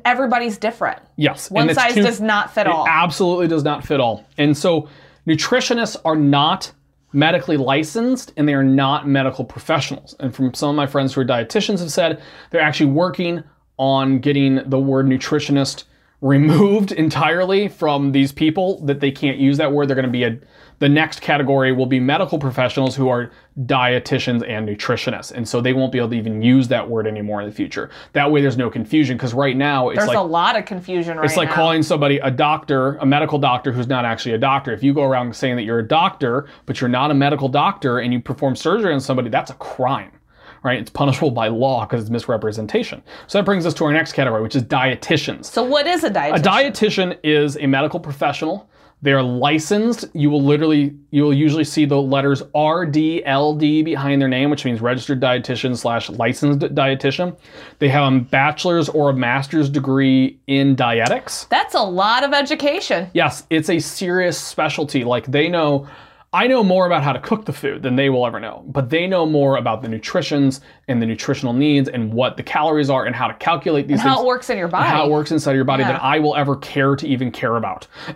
everybody's 0.06 0.58
different. 0.60 1.00
Yes. 1.16 1.50
One 1.50 1.74
size 1.74 1.96
too- 1.96 2.04
does 2.04 2.22
not 2.22 2.54
fit 2.54 2.68
It 2.68 2.74
all. 2.74 2.88
absolutely 2.88 3.48
does 3.48 3.64
not 3.64 3.84
fit 3.84 4.00
all. 4.00 4.24
And 4.38 4.56
so 4.56 4.88
nutritionists 5.28 5.98
are 6.06 6.16
not 6.16 6.72
medically 7.14 7.58
licensed 7.58 8.34
and 8.38 8.48
they 8.48 8.54
are 8.54 8.64
not 8.64 9.08
medical 9.08 9.44
professionals. 9.44 10.16
And 10.20 10.34
from 10.34 10.54
some 10.54 10.70
of 10.70 10.76
my 10.76 10.86
friends 10.88 11.14
who 11.14 11.22
are 11.22 11.26
dietitians 11.26 11.80
have 11.80 11.92
said 11.92 12.22
they're 12.52 12.62
actually 12.62 12.92
working 12.92 13.44
on 13.82 14.20
getting 14.20 14.62
the 14.70 14.78
word 14.78 15.08
nutritionist 15.08 15.86
removed 16.22 16.92
entirely 17.06 17.68
from 17.68 18.12
these 18.12 18.32
people 18.32 18.80
that 18.86 19.00
they 19.00 19.10
can't 19.10 19.40
use 19.40 19.58
that 19.58 19.72
word. 19.72 19.88
They're 19.88 19.96
going 19.96 20.06
to 20.06 20.12
be 20.12 20.24
a 20.24 20.38
the 20.78 20.90
next 20.90 21.22
category 21.22 21.72
will 21.72 21.86
be 21.86 22.00
medical 22.00 22.40
professionals 22.40 22.96
who 22.96 23.08
are 23.08 23.32
dietitians 23.66 24.48
and 24.48 24.68
nutritionists. 24.68 25.32
And 25.32 25.48
so 25.48 25.62
they 25.62 25.74
won't 25.74 25.92
be 25.92 26.00
able 26.00 26.10
to 26.10 26.16
even 26.16 26.42
use 26.42 26.68
that 26.70 26.90
word 26.90 27.06
anymore 27.06 27.40
in 27.40 27.48
the 27.48 27.54
future. 27.54 27.92
That 28.14 28.32
way 28.32 28.42
there's 28.42 28.58
no 28.58 28.70
confusion 28.70 29.16
because 29.16 29.34
right 29.34 29.56
now 29.56 29.90
it's 29.90 30.00
There's 30.00 30.08
like 30.08 30.18
a 30.18 30.22
lot 30.22 30.56
of 30.56 30.66
confusion 30.66 31.18
right 31.18 31.26
it's 31.26 31.38
like 31.38 31.50
now. 31.50 31.56
calling 31.56 31.84
somebody 31.84 32.18
a 32.18 32.32
doctor, 32.32 32.96
a 32.98 33.06
medical 33.06 33.38
doctor 33.38 33.72
who's 33.72 33.88
not 33.88 34.06
actually 34.06 34.34
a 34.34 34.40
doctor. 34.40 34.74
If 34.74 34.82
you 34.82 34.92
go 34.94 35.04
around 35.04 35.36
saying 35.36 35.56
that 35.56 35.64
you're 35.64 35.80
a 35.80 35.88
doctor, 35.88 36.48
but 36.66 36.82
you're 36.82 36.90
not 36.90 37.12
a 37.12 37.16
medical 37.16 37.48
doctor 37.48 38.00
and 38.00 38.12
you 38.12 38.20
perform 38.20 38.56
surgery 38.56 38.92
on 38.92 39.02
somebody, 39.02 39.30
that's 39.30 39.52
a 39.52 39.56
crime. 39.56 40.12
Right? 40.64 40.80
It's 40.80 40.92
punishable 40.92 41.32
by 41.32 41.48
law 41.48 41.86
because 41.86 42.02
it's 42.04 42.12
misrepresentation. 42.12 43.02
So 43.28 43.40
that 43.40 43.46
brings 43.46 43.66
us 43.66 43.74
to 43.76 43.86
our 43.86 43.92
next 43.94 44.14
category, 44.14 44.44
which 44.44 44.56
is 44.56 44.64
dietitians. 44.64 45.46
so 45.46 45.64
what 45.64 45.88
is 45.88 46.04
a 46.04 46.10
dietitian? 46.10 46.36
A 46.36 46.40
dietitian 46.40 47.18
is 47.24 47.58
a 47.58 47.66
medical 47.66 48.00
professional 48.00 48.70
They 49.04 49.14
are 49.14 49.24
licensed. 49.24 50.06
You 50.14 50.30
will 50.30 50.44
literally, 50.44 50.94
you 51.10 51.24
will 51.24 51.34
usually 51.34 51.64
see 51.64 51.86
the 51.86 52.00
letters 52.00 52.44
RDLD 52.54 53.84
behind 53.84 54.22
their 54.22 54.30
name, 54.30 54.52
which 54.52 54.64
means 54.64 54.80
registered 54.82 55.20
dietitian 55.20 55.76
slash 55.76 56.10
licensed 56.12 56.60
dietitian. 56.76 57.36
They 57.80 57.90
have 57.90 58.14
a 58.14 58.20
bachelor's 58.20 58.90
or 58.90 59.10
a 59.10 59.14
master's 59.14 59.70
degree 59.70 60.38
in 60.46 60.76
dietetics. 60.76 61.46
That's 61.46 61.74
a 61.74 61.82
lot 61.82 62.24
of 62.24 62.34
education. 62.34 63.10
Yes, 63.14 63.44
it's 63.50 63.70
a 63.72 63.80
serious 63.80 64.38
specialty. 64.38 65.04
Like 65.04 65.26
they 65.26 65.50
know, 65.50 65.88
I 66.34 66.48
know 66.48 66.64
more 66.64 66.86
about 66.86 67.04
how 67.04 67.12
to 67.12 67.20
cook 67.20 67.44
the 67.44 67.52
food 67.52 67.84
than 67.84 67.98
they 67.98 68.10
will 68.10 68.26
ever 68.26 68.40
know, 68.40 68.64
but 68.68 68.90
they 68.90 69.06
know 69.06 69.26
more 69.26 69.58
about 69.58 69.82
the 69.82 69.90
nutritions 69.90 70.62
and 70.88 71.02
the 71.02 71.06
nutritional 71.06 71.52
needs 71.52 71.90
and 71.90 72.14
what 72.14 72.38
the 72.38 72.44
calories 72.44 72.90
are 72.90 73.06
and 73.06 73.14
how 73.14 73.28
to 73.28 73.34
calculate 73.34 73.90
these 73.90 74.00
How 74.00 74.10
things 74.12 74.16
How 74.16 74.24
it 74.24 74.28
works 74.28 74.50
in 74.50 74.58
your 74.58 74.70
body. 74.70 74.88
how 74.88 75.06
it 75.08 75.12
works 75.12 75.32
inside 75.34 75.52
of 75.52 75.56
your 75.58 75.66
body 75.66 75.84
Yeah. 75.84 75.92
that 75.94 76.04
I 76.04 76.20
will 76.20 76.38
ever 76.38 76.56
care 76.56 76.96
to 76.96 77.06
even 77.06 77.32
care 77.32 77.58
about. 77.58 77.86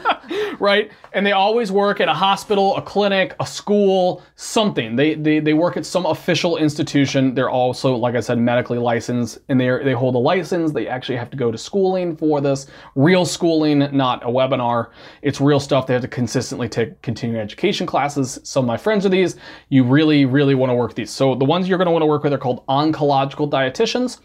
right? 0.60 0.90
And 1.12 1.26
they 1.26 1.32
always 1.32 1.72
work 1.72 2.00
at 2.00 2.08
a 2.08 2.14
hospital, 2.14 2.76
a 2.76 2.82
clinic, 2.82 3.34
a 3.40 3.46
school, 3.46 4.22
something. 4.36 4.96
They, 4.96 5.14
they 5.14 5.40
they 5.40 5.54
work 5.54 5.76
at 5.76 5.86
some 5.86 6.06
official 6.06 6.56
institution. 6.56 7.34
They're 7.34 7.50
also, 7.50 7.94
like 7.96 8.14
I 8.14 8.20
said, 8.20 8.38
medically 8.38 8.78
licensed, 8.78 9.38
and 9.48 9.60
they 9.60 9.68
they 9.82 9.92
hold 9.92 10.14
a 10.14 10.18
license. 10.18 10.72
They 10.72 10.88
actually 10.88 11.16
have 11.16 11.30
to 11.30 11.36
go 11.36 11.50
to 11.50 11.58
schooling 11.58 12.16
for 12.16 12.40
this, 12.40 12.66
real 12.94 13.24
schooling, 13.24 13.78
not 13.96 14.22
a 14.22 14.28
webinar. 14.28 14.90
It's 15.22 15.40
real 15.40 15.60
stuff. 15.60 15.86
They 15.86 15.94
have 15.94 16.02
to 16.02 16.08
consistently 16.08 16.68
take 16.68 17.00
continuing 17.02 17.40
education 17.42 17.86
classes. 17.86 18.38
Some 18.44 18.64
of 18.64 18.68
my 18.68 18.76
friends 18.76 19.04
are 19.06 19.10
these. 19.10 19.36
You 19.68 19.84
really, 19.84 20.24
really 20.24 20.54
want 20.54 20.70
to 20.70 20.74
work 20.74 20.94
these. 20.94 21.10
So 21.10 21.34
the 21.34 21.44
ones 21.44 21.68
you're 21.68 21.78
going 21.78 21.86
to 21.86 21.92
want 21.92 22.02
to 22.02 22.06
work 22.06 22.22
with 22.22 22.32
are 22.32 22.38
called 22.38 22.66
oncological 22.66 23.50
dietitians. 23.50 24.20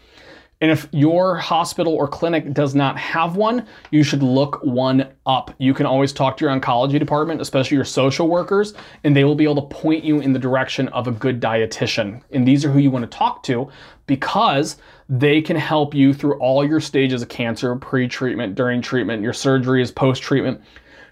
And 0.60 0.72
if 0.72 0.88
your 0.90 1.36
hospital 1.36 1.94
or 1.94 2.08
clinic 2.08 2.52
does 2.52 2.74
not 2.74 2.98
have 2.98 3.36
one, 3.36 3.66
you 3.92 4.02
should 4.02 4.24
look 4.24 4.60
one 4.64 5.08
up. 5.24 5.54
You 5.58 5.72
can 5.72 5.86
always 5.86 6.12
talk 6.12 6.36
to 6.38 6.44
your 6.44 6.58
oncology 6.58 6.98
department, 6.98 7.40
especially 7.40 7.76
your 7.76 7.84
social 7.84 8.26
workers, 8.26 8.74
and 9.04 9.14
they 9.14 9.22
will 9.22 9.36
be 9.36 9.44
able 9.44 9.68
to 9.68 9.74
point 9.74 10.02
you 10.02 10.18
in 10.20 10.32
the 10.32 10.38
direction 10.38 10.88
of 10.88 11.06
a 11.06 11.12
good 11.12 11.40
dietitian. 11.40 12.22
And 12.32 12.46
these 12.46 12.64
are 12.64 12.70
who 12.70 12.80
you 12.80 12.90
want 12.90 13.08
to 13.08 13.18
talk 13.18 13.44
to 13.44 13.70
because 14.06 14.78
they 15.08 15.40
can 15.40 15.56
help 15.56 15.94
you 15.94 16.12
through 16.12 16.38
all 16.40 16.66
your 16.66 16.80
stages 16.80 17.22
of 17.22 17.28
cancer, 17.28 17.76
pre 17.76 18.08
treatment, 18.08 18.56
during 18.56 18.82
treatment, 18.82 19.22
your 19.22 19.32
surgeries, 19.32 19.94
post 19.94 20.22
treatment 20.22 20.60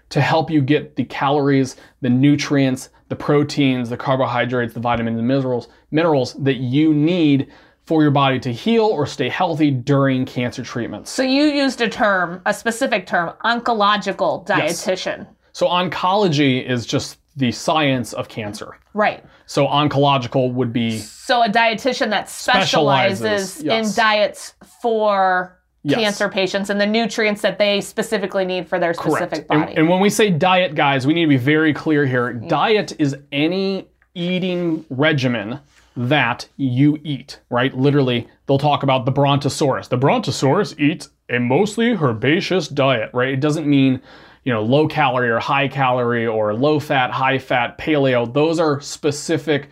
to 0.09 0.21
help 0.21 0.49
you 0.49 0.61
get 0.61 0.95
the 0.95 1.05
calories, 1.05 1.77
the 2.01 2.09
nutrients, 2.09 2.89
the 3.09 3.15
proteins, 3.15 3.89
the 3.89 3.97
carbohydrates, 3.97 4.73
the 4.73 4.79
vitamins 4.79 5.17
and 5.17 5.27
minerals, 5.27 5.69
minerals 5.91 6.33
that 6.33 6.57
you 6.57 6.93
need 6.93 7.47
for 7.87 8.01
your 8.01 8.11
body 8.11 8.37
to 8.37 8.51
heal 8.51 8.83
or 8.83 9.05
stay 9.07 9.29
healthy 9.29 9.71
during 9.71 10.25
cancer 10.25 10.61
treatments. 10.61 11.09
so 11.09 11.23
you 11.23 11.43
used 11.45 11.79
a 11.79 11.87
term, 11.87 12.41
a 12.45 12.53
specific 12.53 13.07
term, 13.07 13.33
oncological 13.45 14.45
dietitian. 14.45 15.19
Yes. 15.19 15.27
So 15.53 15.67
oncology 15.67 16.63
is 16.63 16.85
just 16.85 17.17
the 17.37 17.51
science 17.51 18.11
of 18.11 18.27
cancer. 18.27 18.77
Right. 18.93 19.23
So 19.45 19.65
oncological 19.67 20.51
would 20.53 20.73
be 20.73 20.97
So 20.99 21.43
a 21.43 21.47
dietitian 21.47 22.09
that 22.09 22.29
specializes, 22.29 23.53
Specializes, 23.53 23.63
yes. 23.63 23.89
in 23.89 23.95
diets 23.95 24.53
for 24.81 25.53
Yes. 25.83 25.99
cancer 25.99 26.27
patients 26.27 26.69
and 26.69 26.81
the 26.81 26.85
nutrients 26.85 27.41
that 27.43 27.57
they 27.57 27.79
specifically 27.79 28.43
need 28.43 28.67
for 28.67 28.77
their 28.79 28.93
specific 28.93 29.45
And- 29.49 29.61
body. 29.61 29.75
And, 29.77 29.87
when 29.87 30.01
we 30.01 30.09
say 30.09 30.29
diet, 30.29 30.75
guys, 30.75 31.07
we 31.07 31.13
need 31.13 31.21
to 31.21 31.29
be 31.29 31.37
very 31.37 31.73
clear 31.73 32.05
here. 32.05 32.33
Mm. 32.33 32.49
Diet 32.49 32.93
is 32.99 33.15
any 33.31 33.87
eating 34.13 34.83
regimen 34.89 35.59
that 35.97 36.47
you 36.57 36.99
eat, 37.03 37.39
right? 37.49 37.75
Literally, 37.75 38.27
they'll 38.45 38.59
talk 38.59 38.83
about 38.83 39.05
the 39.05 39.11
Brontosaurus. 39.11 39.89
The 39.89 39.97
Brontosaurus 39.97 40.79
eats 40.79 41.09
a 41.29 41.39
mostly 41.39 41.91
herbaceous 41.91 42.67
diet, 42.67 43.09
right? 43.13 43.29
It 43.29 43.39
doesn't 43.39 43.67
mean, 43.67 44.01
you 44.43 44.53
know, 44.53 44.63
low 44.63 44.87
calorie 44.87 45.29
or 45.29 45.39
high 45.39 45.67
calorie 45.67 46.27
or 46.27 46.53
low 46.53 46.79
fat, 46.79 47.11
high 47.11 47.39
fat, 47.39 47.77
paleo. 47.77 48.31
Those 48.31 48.59
are 48.59 48.79
specific 48.79 49.69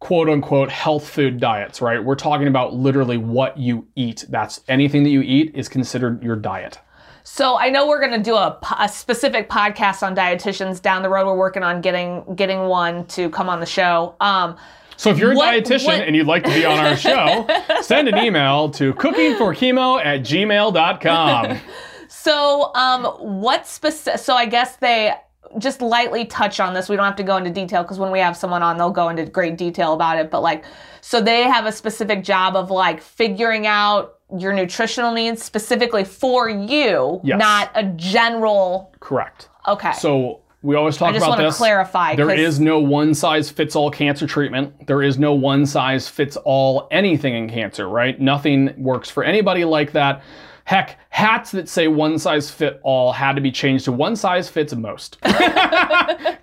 quote 0.00 0.28
unquote 0.28 0.70
health 0.70 1.08
food 1.08 1.38
diets, 1.40 1.80
right? 1.80 2.04
We're 2.04 2.16
talking 2.16 2.48
about 2.48 2.74
literally 2.74 3.16
what 3.16 3.56
you 3.56 3.86
eat. 3.94 4.26
That's 4.28 4.60
anything 4.68 5.04
that 5.04 5.10
you 5.10 5.22
eat 5.22 5.52
is 5.54 5.68
considered 5.68 6.22
your 6.22 6.36
diet. 6.36 6.78
So 7.26 7.56
I 7.58 7.70
know 7.70 7.88
we're 7.88 8.00
going 8.00 8.12
to 8.12 8.22
do 8.22 8.34
a, 8.36 8.58
a 8.78 8.88
specific 8.88 9.48
podcast 9.48 10.02
on 10.02 10.14
dietitians 10.14 10.80
down 10.80 11.02
the 11.02 11.08
road. 11.08 11.26
We're 11.26 11.36
working 11.36 11.62
on 11.62 11.80
getting 11.80 12.22
getting 12.36 12.60
one 12.66 13.06
to 13.06 13.30
come 13.30 13.48
on 13.48 13.60
the 13.60 13.66
show. 13.66 14.14
Um, 14.20 14.56
So 14.96 15.10
if 15.10 15.18
you're 15.18 15.32
a 15.32 15.34
What- 15.34 15.54
dietitian 15.54 15.86
what- 15.86 16.00
and 16.02 16.14
you'd 16.14 16.26
like 16.26 16.44
to 16.44 16.50
be 16.50 16.64
on 16.66 16.78
our 16.78 16.96
show, 16.96 17.46
send 17.80 18.08
an 18.08 18.18
email 18.18 18.68
to 18.72 18.92
cookingforchemo 18.94 20.04
at 20.04 20.20
gmail.com. 20.20 21.58
so 22.08 22.72
um, 22.74 23.04
what 23.40 23.66
specific? 23.66 24.20
So 24.20 24.34
I 24.34 24.44
guess 24.46 24.76
they 24.76 25.14
just 25.58 25.80
lightly 25.80 26.26
touch 26.26 26.60
on 26.60 26.74
this. 26.74 26.88
We 26.90 26.96
don't 26.96 27.04
have 27.06 27.16
to 27.16 27.22
go 27.22 27.36
into 27.38 27.50
detail 27.50 27.82
because 27.82 27.98
when 27.98 28.10
we 28.12 28.18
have 28.20 28.36
someone 28.36 28.62
on, 28.62 28.76
they'll 28.76 28.90
go 28.90 29.08
into 29.08 29.24
great 29.24 29.56
detail 29.56 29.94
about 29.94 30.18
it. 30.18 30.30
But 30.30 30.42
like, 30.42 30.64
so 31.00 31.20
they 31.22 31.44
have 31.44 31.64
a 31.64 31.72
specific 31.72 32.22
job 32.22 32.54
of 32.54 32.70
like 32.70 33.00
figuring 33.00 33.66
out 33.66 34.18
your 34.38 34.52
nutritional 34.52 35.12
needs 35.12 35.42
specifically 35.42 36.04
for 36.04 36.48
you, 36.48 37.20
Yes. 37.24 37.38
not 37.38 37.70
a 37.74 37.84
general. 37.96 38.92
Correct. 39.00 39.48
Okay. 39.68 39.92
So 39.92 40.40
we 40.62 40.76
always 40.76 40.96
talk 40.96 41.10
about 41.10 41.14
this. 41.14 41.22
I 41.22 41.26
just 41.26 41.38
want 41.40 41.52
to 41.52 41.56
clarify. 41.58 42.16
There 42.16 42.30
is 42.30 42.58
no 42.60 42.78
one 42.78 43.14
size 43.14 43.50
fits 43.50 43.76
all 43.76 43.90
cancer 43.90 44.26
treatment. 44.26 44.86
There 44.86 45.02
is 45.02 45.18
no 45.18 45.34
one 45.34 45.66
size 45.66 46.08
fits 46.08 46.36
all 46.44 46.88
anything 46.90 47.34
in 47.34 47.48
cancer, 47.48 47.88
right? 47.88 48.18
Nothing 48.20 48.72
works 48.78 49.10
for 49.10 49.24
anybody 49.24 49.64
like 49.64 49.92
that. 49.92 50.22
Heck, 50.64 50.98
hats 51.14 51.52
that 51.52 51.68
say 51.68 51.86
one 51.86 52.18
size 52.18 52.50
fit 52.50 52.80
all 52.82 53.12
had 53.12 53.36
to 53.36 53.40
be 53.40 53.52
changed 53.52 53.84
to 53.84 53.92
one 53.92 54.16
size 54.16 54.48
fits 54.48 54.74
most. 54.74 55.16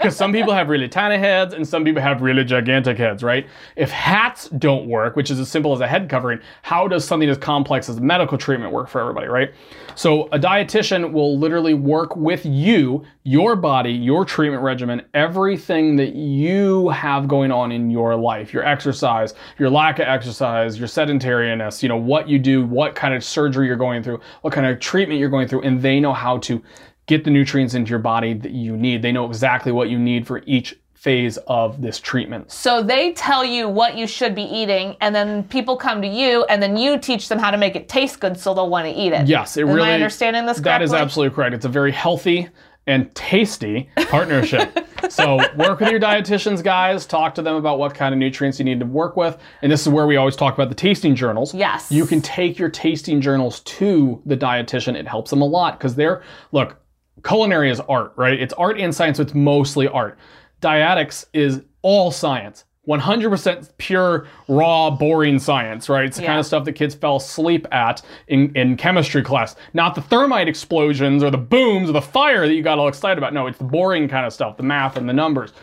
Because 0.02 0.18
some 0.18 0.32
people 0.34 0.52
have 0.52 0.70
really 0.70 0.90
tiny 0.90 1.18
heads 1.18 1.54
and 1.54 1.68
some 1.68 1.84
people 1.84 2.02
have 2.02 2.24
really 2.24 2.44
gigantic 2.44 2.98
heads, 2.98 3.22
right? 3.22 3.46
If 3.76 3.92
hats 3.92 4.50
don't 4.50 4.88
work, 4.88 5.16
which 5.16 5.30
is 5.30 5.40
as 5.40 5.48
simple 5.48 5.74
as 5.74 5.80
a 5.80 5.88
head 5.88 6.10
covering, 6.10 6.40
how 6.64 6.88
does 6.88 7.06
something 7.06 7.30
as 7.30 7.38
complex 7.38 7.88
as 7.88 8.00
medical 8.00 8.36
treatment 8.36 8.74
work 8.74 8.90
for 8.90 9.00
everybody, 9.00 9.28
right? 9.28 9.54
So 9.94 10.24
a 10.30 10.40
dietitian 10.40 11.12
will 11.12 11.38
literally 11.38 11.76
work 11.76 12.16
with 12.16 12.44
you, 12.46 13.04
your 13.24 13.56
body, 13.56 13.92
your 13.92 14.26
treatment 14.26 14.64
regimen, 14.64 15.04
everything 15.14 15.96
that 15.98 16.16
you 16.16 16.90
have 16.90 17.28
going 17.28 17.52
on 17.52 17.72
in 17.72 17.92
your 17.92 18.16
life, 18.16 18.54
your 18.54 18.66
exercise, 18.66 19.36
your 19.60 19.70
lack 19.70 20.00
of 20.00 20.08
exercise, 20.08 20.80
your 20.80 20.88
sedentariness, 20.88 21.84
you 21.84 21.90
know, 21.90 21.98
what 21.98 22.28
you 22.28 22.40
do, 22.40 22.66
what 22.66 22.96
kind 22.96 23.14
of 23.14 23.24
surgery 23.24 23.68
you're 23.68 23.76
going 23.76 24.02
through, 24.02 24.20
what 24.42 24.52
kind 24.52 24.61
of 24.66 24.80
treatment 24.80 25.20
you're 25.20 25.30
going 25.30 25.48
through, 25.48 25.62
and 25.62 25.82
they 25.82 26.00
know 26.00 26.14
how 26.14 26.38
to 26.40 26.62
get 27.06 27.24
the 27.24 27.30
nutrients 27.32 27.74
into 27.74 27.90
your 27.90 28.00
body 28.00 28.34
that 28.34 28.52
you 28.52 28.78
need. 28.78 29.02
They 29.02 29.12
know 29.12 29.26
exactly 29.26 29.72
what 29.72 29.90
you 29.90 30.00
need 30.00 30.28
for 30.28 30.42
each 30.46 30.78
phase 30.94 31.38
of 31.48 31.82
this 31.82 32.00
treatment. 32.00 32.52
So 32.52 32.84
they 32.84 33.14
tell 33.14 33.44
you 33.44 33.68
what 33.68 33.98
you 33.98 34.06
should 34.06 34.36
be 34.36 34.44
eating, 34.44 34.96
and 35.02 35.16
then 35.16 35.44
people 35.46 35.76
come 35.76 36.00
to 36.04 36.08
you, 36.08 36.44
and 36.44 36.62
then 36.62 36.78
you 36.78 37.00
teach 37.00 37.28
them 37.28 37.40
how 37.40 37.50
to 37.50 37.58
make 37.58 37.76
it 37.76 37.90
taste 37.90 38.20
good, 38.20 38.38
so 38.38 38.54
they'll 38.54 38.70
want 38.70 38.86
to 38.86 38.94
eat 38.94 39.12
it. 39.12 39.28
Yes, 39.28 39.58
it 39.58 39.62
Am 39.62 39.70
really 39.70 39.90
I 39.90 39.94
understanding 39.94 40.46
this 40.46 40.60
That 40.60 40.84
is 40.84 40.94
absolutely 40.94 41.36
correct. 41.36 41.56
It's 41.56 41.66
a 41.66 41.70
very 41.70 41.92
healthy 41.92 42.50
and 42.92 43.14
tasty 43.16 43.90
partnership. 44.10 44.88
so 45.10 45.38
work 45.56 45.80
with 45.80 45.90
your 45.90 46.00
dietitians, 46.00 46.64
guys. 46.64 47.06
Talk 47.06 47.34
to 47.36 47.42
them 47.42 47.56
about 47.56 47.80
what 47.80 47.96
kind 47.96 48.14
of 48.14 48.20
nutrients 48.20 48.60
you 48.60 48.66
need 48.66 48.80
to 48.80 48.86
work 48.86 49.16
with. 49.16 49.38
And 49.62 49.72
this 49.72 49.82
is 49.82 49.90
where 49.90 50.06
we 50.06 50.18
always 50.18 50.36
talk 50.36 50.54
about 50.54 50.70
the 50.70 50.76
tasting 50.76 51.16
journals. 51.16 51.54
Yes. 51.54 51.92
You 51.92 52.06
can 52.06 52.22
take 52.22 52.60
your 52.60 52.70
tasting 52.70 53.22
journals 53.22 53.62
to 53.62 54.22
the 54.26 54.38
dietitian. 54.38 54.96
It 54.96 55.08
helps 55.08 55.30
them 55.30 55.42
a 55.42 55.46
lot 55.46 55.80
because 55.80 55.96
they're 55.96 56.24
look, 56.52 56.78
culinary 57.24 57.72
is 57.72 57.80
art, 57.82 58.14
right? 58.16 58.40
It's 58.40 58.54
art 58.54 58.80
and 58.80 58.94
science, 58.94 59.18
so 59.18 59.24
it's 59.24 59.34
mostly 59.34 59.88
art. 59.88 60.18
Dietics 60.62 61.26
is 61.34 61.62
all 61.82 62.12
science. 62.12 62.66
100% 63.00 63.70
pure, 63.78 64.28
raw, 64.48 64.90
boring 64.90 65.40
science, 65.40 65.88
right? 65.90 66.06
It's 66.06 66.18
the 66.18 66.26
kind 66.26 66.40
of 66.40 66.46
stuff 66.46 66.66
that 66.66 66.74
kids 66.74 66.94
fell 66.96 67.18
asleep 67.18 67.68
at 67.72 68.02
in, 68.28 68.56
in 68.56 68.76
chemistry 68.78 69.24
class. 69.24 69.56
Not 69.74 69.96
the 69.96 70.02
thermite 70.02 70.48
explosions 70.48 71.24
or 71.24 71.30
the 71.30 71.38
booms 71.38 71.90
or 71.90 71.94
the 71.94 72.02
fire 72.02 72.48
that 72.48 72.54
you 72.54 72.64
got 72.64 72.80
all 72.80 72.88
excited 72.88 73.18
about. 73.18 73.34
No, 73.34 73.48
it's 73.48 73.58
the 73.58 73.64
boring 73.64 74.08
kind 74.08 74.26
of 74.26 74.34
stuff, 74.34 74.58
the 74.58 74.64
math 74.64 74.98
and 74.98 75.08
the 75.08 75.14
numbers. 75.14 75.54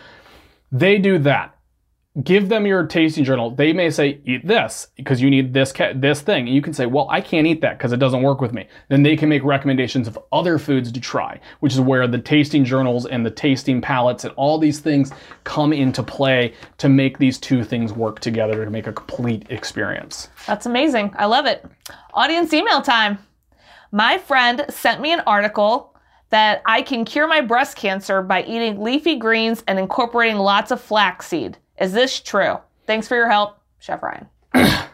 They 0.72 0.98
do 0.98 1.18
that. 1.18 1.57
Give 2.24 2.48
them 2.48 2.66
your 2.66 2.84
tasting 2.86 3.22
journal. 3.22 3.50
They 3.50 3.72
may 3.72 3.90
say, 3.90 4.20
eat 4.24 4.46
this 4.46 4.88
because 4.96 5.20
you 5.20 5.30
need 5.30 5.52
this 5.52 5.72
ca- 5.72 5.92
this 5.94 6.20
thing. 6.20 6.46
And 6.46 6.54
you 6.54 6.62
can 6.62 6.72
say, 6.72 6.86
well, 6.86 7.06
I 7.10 7.20
can't 7.20 7.46
eat 7.46 7.60
that 7.60 7.78
because 7.78 7.92
it 7.92 7.98
doesn't 7.98 8.22
work 8.22 8.40
with 8.40 8.52
me. 8.52 8.66
Then 8.88 9.02
they 9.02 9.16
can 9.16 9.28
make 9.28 9.44
recommendations 9.44 10.08
of 10.08 10.18
other 10.32 10.58
foods 10.58 10.90
to 10.90 11.00
try, 11.00 11.38
which 11.60 11.74
is 11.74 11.80
where 11.80 12.08
the 12.08 12.18
tasting 12.18 12.64
journals 12.64 13.06
and 13.06 13.24
the 13.24 13.30
tasting 13.30 13.80
palettes 13.80 14.24
and 14.24 14.34
all 14.34 14.58
these 14.58 14.80
things 14.80 15.12
come 15.44 15.72
into 15.72 16.02
play 16.02 16.54
to 16.78 16.88
make 16.88 17.18
these 17.18 17.38
two 17.38 17.62
things 17.62 17.92
work 17.92 18.18
together 18.18 18.64
to 18.64 18.70
make 18.70 18.86
a 18.86 18.92
complete 18.92 19.46
experience. 19.50 20.28
That's 20.46 20.66
amazing. 20.66 21.14
I 21.16 21.26
love 21.26 21.46
it. 21.46 21.64
Audience 22.14 22.52
email 22.52 22.82
time. 22.82 23.18
My 23.92 24.18
friend 24.18 24.64
sent 24.70 25.00
me 25.00 25.12
an 25.12 25.20
article 25.20 25.94
that 26.30 26.62
I 26.66 26.82
can 26.82 27.04
cure 27.04 27.26
my 27.26 27.40
breast 27.40 27.76
cancer 27.76 28.22
by 28.22 28.42
eating 28.42 28.82
leafy 28.82 29.16
greens 29.16 29.62
and 29.66 29.78
incorporating 29.78 30.36
lots 30.36 30.70
of 30.70 30.80
flaxseed. 30.80 31.56
Is 31.80 31.92
this 31.92 32.20
true? 32.20 32.58
Thanks 32.86 33.06
for 33.06 33.16
your 33.16 33.28
help, 33.28 33.58
Chef 33.78 34.02
Ryan. 34.02 34.28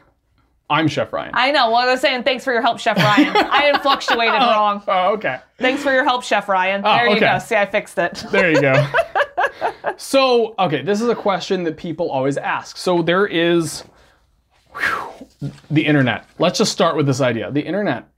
I'm 0.70 0.88
Chef 0.88 1.12
Ryan. 1.12 1.31
I 1.35 1.51
know. 1.51 1.70
Well, 1.70 1.77
I 1.77 1.87
was 1.87 2.01
saying 2.01 2.25
thanks 2.25 2.44
for 2.44 2.53
your 2.53 2.62
help, 2.62 2.79
Chef 2.79 2.97
Ryan. 2.97 3.37
I 3.37 3.62
had 3.64 3.83
fluctuated 3.83 4.33
wrong. 4.40 4.83
Oh, 4.87 4.92
oh, 4.92 5.12
okay. 5.14 5.40
Thanks 5.59 5.83
for 5.83 5.92
your 5.92 6.05
help, 6.05 6.25
Chef 6.25 6.49
Ryan. 6.49 6.83
Oh, 6.85 6.94
there 6.94 7.07
you 7.07 7.16
okay. 7.16 7.20
go. 7.20 7.38
See, 7.38 7.57
I 7.57 7.66
fixed 7.66 7.99
it. 7.99 8.25
There 8.31 8.51
you 8.51 8.61
go. 8.61 8.87
so, 9.97 10.55
okay, 10.59 10.83
this 10.83 11.01
is 11.01 11.09
a 11.09 11.14
question 11.14 11.64
that 11.64 11.77
people 11.77 12.11
always 12.11 12.37
ask. 12.37 12.77
So, 12.77 13.03
there 13.03 13.27
is 13.27 13.85
whew, 14.75 15.53
the 15.70 15.87
internet. 15.87 16.27
Let's 16.38 16.59
just 16.59 16.73
start 16.73 16.97
with 16.97 17.07
this 17.07 17.20
idea. 17.20 17.51
The 17.51 17.62
internet, 17.62 18.09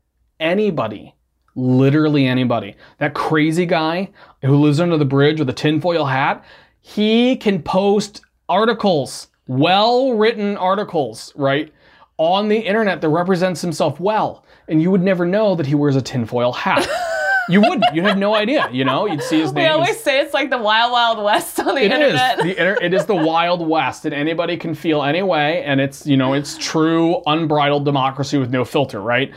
anybody, 0.40 1.14
literally 1.55 2.26
anybody, 2.26 2.76
that 2.98 3.14
crazy 3.14 3.66
guy 3.66 4.11
who 4.42 4.57
lives 4.57 4.81
under 4.81 4.96
the 4.96 5.05
bridge 5.05 5.38
with 5.38 5.50
a 5.50 5.55
tinfoil 5.55 6.07
hat, 6.07 6.44
he 6.81 7.37
can 7.37 7.61
post 7.62 8.22
articles, 8.48 9.28
well 9.46 10.14
written 10.14 10.56
articles, 10.56 11.32
right, 11.37 11.72
on 12.18 12.48
the 12.48 12.59
internet 12.59 13.00
that 13.00 13.09
represents 13.09 13.61
himself 13.61 14.00
well. 14.00 14.44
And 14.68 14.82
you 14.82 14.90
would 14.90 15.02
never 15.02 15.24
know 15.26 15.54
that 15.54 15.66
he 15.66 15.74
wears 15.74 15.96
a 15.96 16.02
tinfoil 16.02 16.52
hat. 16.52 16.87
You 17.48 17.61
wouldn't. 17.61 17.85
You'd 17.94 18.06
have 18.06 18.18
no 18.18 18.35
idea. 18.35 18.68
You 18.72 18.85
know, 18.85 19.06
you'd 19.06 19.22
see 19.22 19.38
his 19.38 19.52
name. 19.52 19.66
We 19.66 19.70
always 19.70 20.00
say 20.00 20.18
it's 20.20 20.35
like 20.35 20.50
the 20.50 20.59
wild, 20.59 20.90
wild 20.90 21.24
west 21.24 21.61
on 21.61 21.76
the 21.76 21.82
It 21.82 21.92
is 21.92 21.98
internet. 22.00 22.38
the 22.38 22.50
inter- 22.50 22.78
it 22.82 22.92
is 22.92 23.06
the 23.06 23.14
wild 23.14 23.64
west, 23.64 24.04
and 24.04 24.12
anybody 24.12 24.56
can 24.56 24.74
feel 24.74 25.04
any 25.04 25.22
way, 25.22 25.62
and 25.62 25.80
it's 25.80 26.04
you 26.09 26.16
know 26.16 26.32
it's 26.32 26.59
true 26.59 27.22
unbridled 27.24 27.85
democracy 27.85 28.37
with 28.37 28.50
no 28.50 28.64
filter, 28.64 29.00
right? 29.00 29.32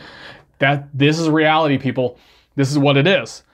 That 0.58 0.88
this 0.92 1.20
is 1.20 1.28
reality, 1.28 1.78
people. 1.78 2.18
This 2.56 2.72
is 2.72 2.78
what 2.78 2.96
it 2.96 3.06
is. 3.06 3.44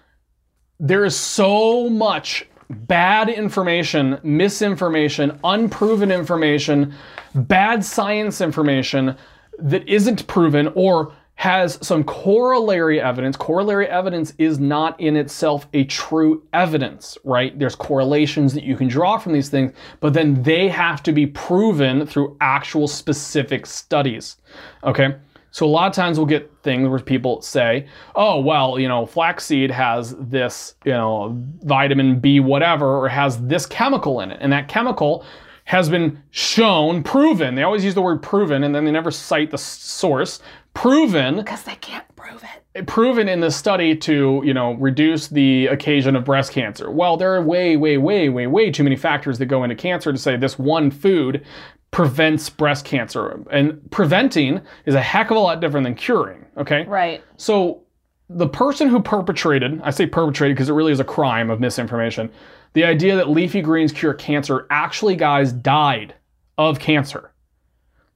There 0.80 1.04
is 1.04 1.14
so 1.14 1.90
much 1.90 2.46
bad 2.70 3.28
information, 3.28 4.18
misinformation, 4.22 5.38
unproven 5.44 6.10
information, 6.10 6.94
bad 7.34 7.84
science 7.84 8.40
information 8.40 9.16
that 9.58 9.88
isn't 9.88 10.26
proven 10.26 10.68
or 10.74 11.12
has 11.36 11.78
some 11.86 12.02
corollary 12.02 12.98
evidence. 13.00 13.36
Corollary 13.36 13.86
evidence 13.88 14.32
is 14.38 14.58
not 14.58 14.98
in 14.98 15.16
itself 15.16 15.66
a 15.74 15.84
true 15.84 16.42
evidence, 16.54 17.18
right? 17.24 17.56
There's 17.58 17.74
correlations 17.74 18.54
that 18.54 18.64
you 18.64 18.74
can 18.74 18.88
draw 18.88 19.18
from 19.18 19.34
these 19.34 19.50
things, 19.50 19.72
but 20.00 20.14
then 20.14 20.42
they 20.42 20.68
have 20.68 21.02
to 21.02 21.12
be 21.12 21.26
proven 21.26 22.06
through 22.06 22.36
actual 22.40 22.88
specific 22.88 23.66
studies. 23.66 24.38
Okay? 24.82 25.14
So 25.56 25.64
a 25.64 25.68
lot 25.68 25.86
of 25.86 25.94
times 25.94 26.18
we'll 26.18 26.26
get 26.26 26.52
things 26.62 26.86
where 26.86 26.98
people 26.98 27.40
say, 27.40 27.86
"Oh, 28.14 28.38
well, 28.40 28.78
you 28.78 28.88
know, 28.88 29.06
flaxseed 29.06 29.70
has 29.70 30.14
this, 30.20 30.74
you 30.84 30.92
know, 30.92 31.34
vitamin 31.62 32.20
B 32.20 32.40
whatever 32.40 32.98
or 32.98 33.08
has 33.08 33.38
this 33.38 33.64
chemical 33.64 34.20
in 34.20 34.30
it." 34.30 34.36
And 34.42 34.52
that 34.52 34.68
chemical 34.68 35.24
has 35.64 35.88
been 35.88 36.22
shown, 36.30 37.02
proven. 37.02 37.54
They 37.54 37.62
always 37.62 37.86
use 37.86 37.94
the 37.94 38.02
word 38.02 38.22
proven 38.22 38.64
and 38.64 38.74
then 38.74 38.84
they 38.84 38.90
never 38.90 39.10
cite 39.10 39.50
the 39.50 39.56
source. 39.56 40.40
Proven 40.74 41.36
Because 41.36 41.62
they 41.62 41.76
can't 41.76 42.04
prove 42.16 42.44
it. 42.44 42.62
Eh, 42.76 42.82
proven 42.86 43.26
in 43.26 43.40
the 43.40 43.50
study 43.50 43.96
to 43.96 44.42
you 44.44 44.52
know 44.52 44.74
reduce 44.74 45.28
the 45.28 45.68
occasion 45.68 46.14
of 46.14 46.24
breast 46.24 46.52
cancer 46.52 46.90
well 46.90 47.16
there 47.16 47.34
are 47.34 47.42
way 47.42 47.76
way 47.76 47.96
way 47.96 48.28
way 48.28 48.46
way 48.46 48.70
too 48.70 48.84
many 48.84 48.96
factors 48.96 49.38
that 49.38 49.46
go 49.46 49.64
into 49.64 49.74
cancer 49.74 50.12
to 50.12 50.18
say 50.18 50.36
this 50.36 50.58
one 50.58 50.90
food 50.90 51.44
prevents 51.90 52.50
breast 52.50 52.84
cancer 52.84 53.42
and 53.50 53.80
preventing 53.90 54.60
is 54.84 54.94
a 54.94 55.00
heck 55.00 55.30
of 55.30 55.36
a 55.36 55.40
lot 55.40 55.60
different 55.60 55.84
than 55.84 55.94
curing 55.94 56.44
okay 56.56 56.84
Right. 56.84 57.22
so 57.36 57.82
the 58.28 58.48
person 58.48 58.88
who 58.88 59.00
perpetrated, 59.00 59.80
I 59.84 59.90
say 59.90 60.04
perpetrated 60.04 60.56
because 60.56 60.68
it 60.68 60.72
really 60.72 60.90
is 60.90 60.98
a 60.98 61.04
crime 61.04 61.48
of 61.48 61.60
misinformation, 61.60 62.28
the 62.72 62.82
idea 62.84 63.14
that 63.14 63.30
leafy 63.30 63.62
greens 63.62 63.92
cure 63.92 64.14
cancer 64.14 64.66
actually, 64.68 65.14
guys, 65.14 65.52
died 65.52 66.12
of 66.58 66.80
cancer. 66.80 67.32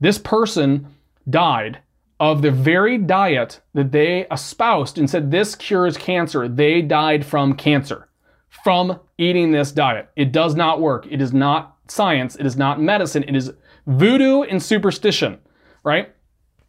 This 0.00 0.18
person 0.18 0.88
died 1.28 1.78
of 2.18 2.42
the 2.42 2.50
very 2.50 2.98
diet 2.98 3.60
that 3.74 3.92
they 3.92 4.26
espoused 4.32 4.98
and 4.98 5.08
said 5.08 5.30
this 5.30 5.54
cures 5.54 5.96
cancer. 5.96 6.48
They 6.48 6.82
died 6.82 7.24
from 7.24 7.54
cancer, 7.54 8.08
from 8.48 8.98
eating 9.16 9.52
this 9.52 9.70
diet. 9.70 10.08
It 10.16 10.32
does 10.32 10.56
not 10.56 10.80
work. 10.80 11.06
It 11.08 11.22
is 11.22 11.32
not 11.32 11.76
science. 11.90 12.36
It 12.36 12.46
is 12.46 12.56
not 12.56 12.80
medicine. 12.80 13.24
It 13.24 13.36
is 13.36 13.52
voodoo 13.86 14.42
and 14.42 14.62
superstition, 14.62 15.38
right? 15.84 16.14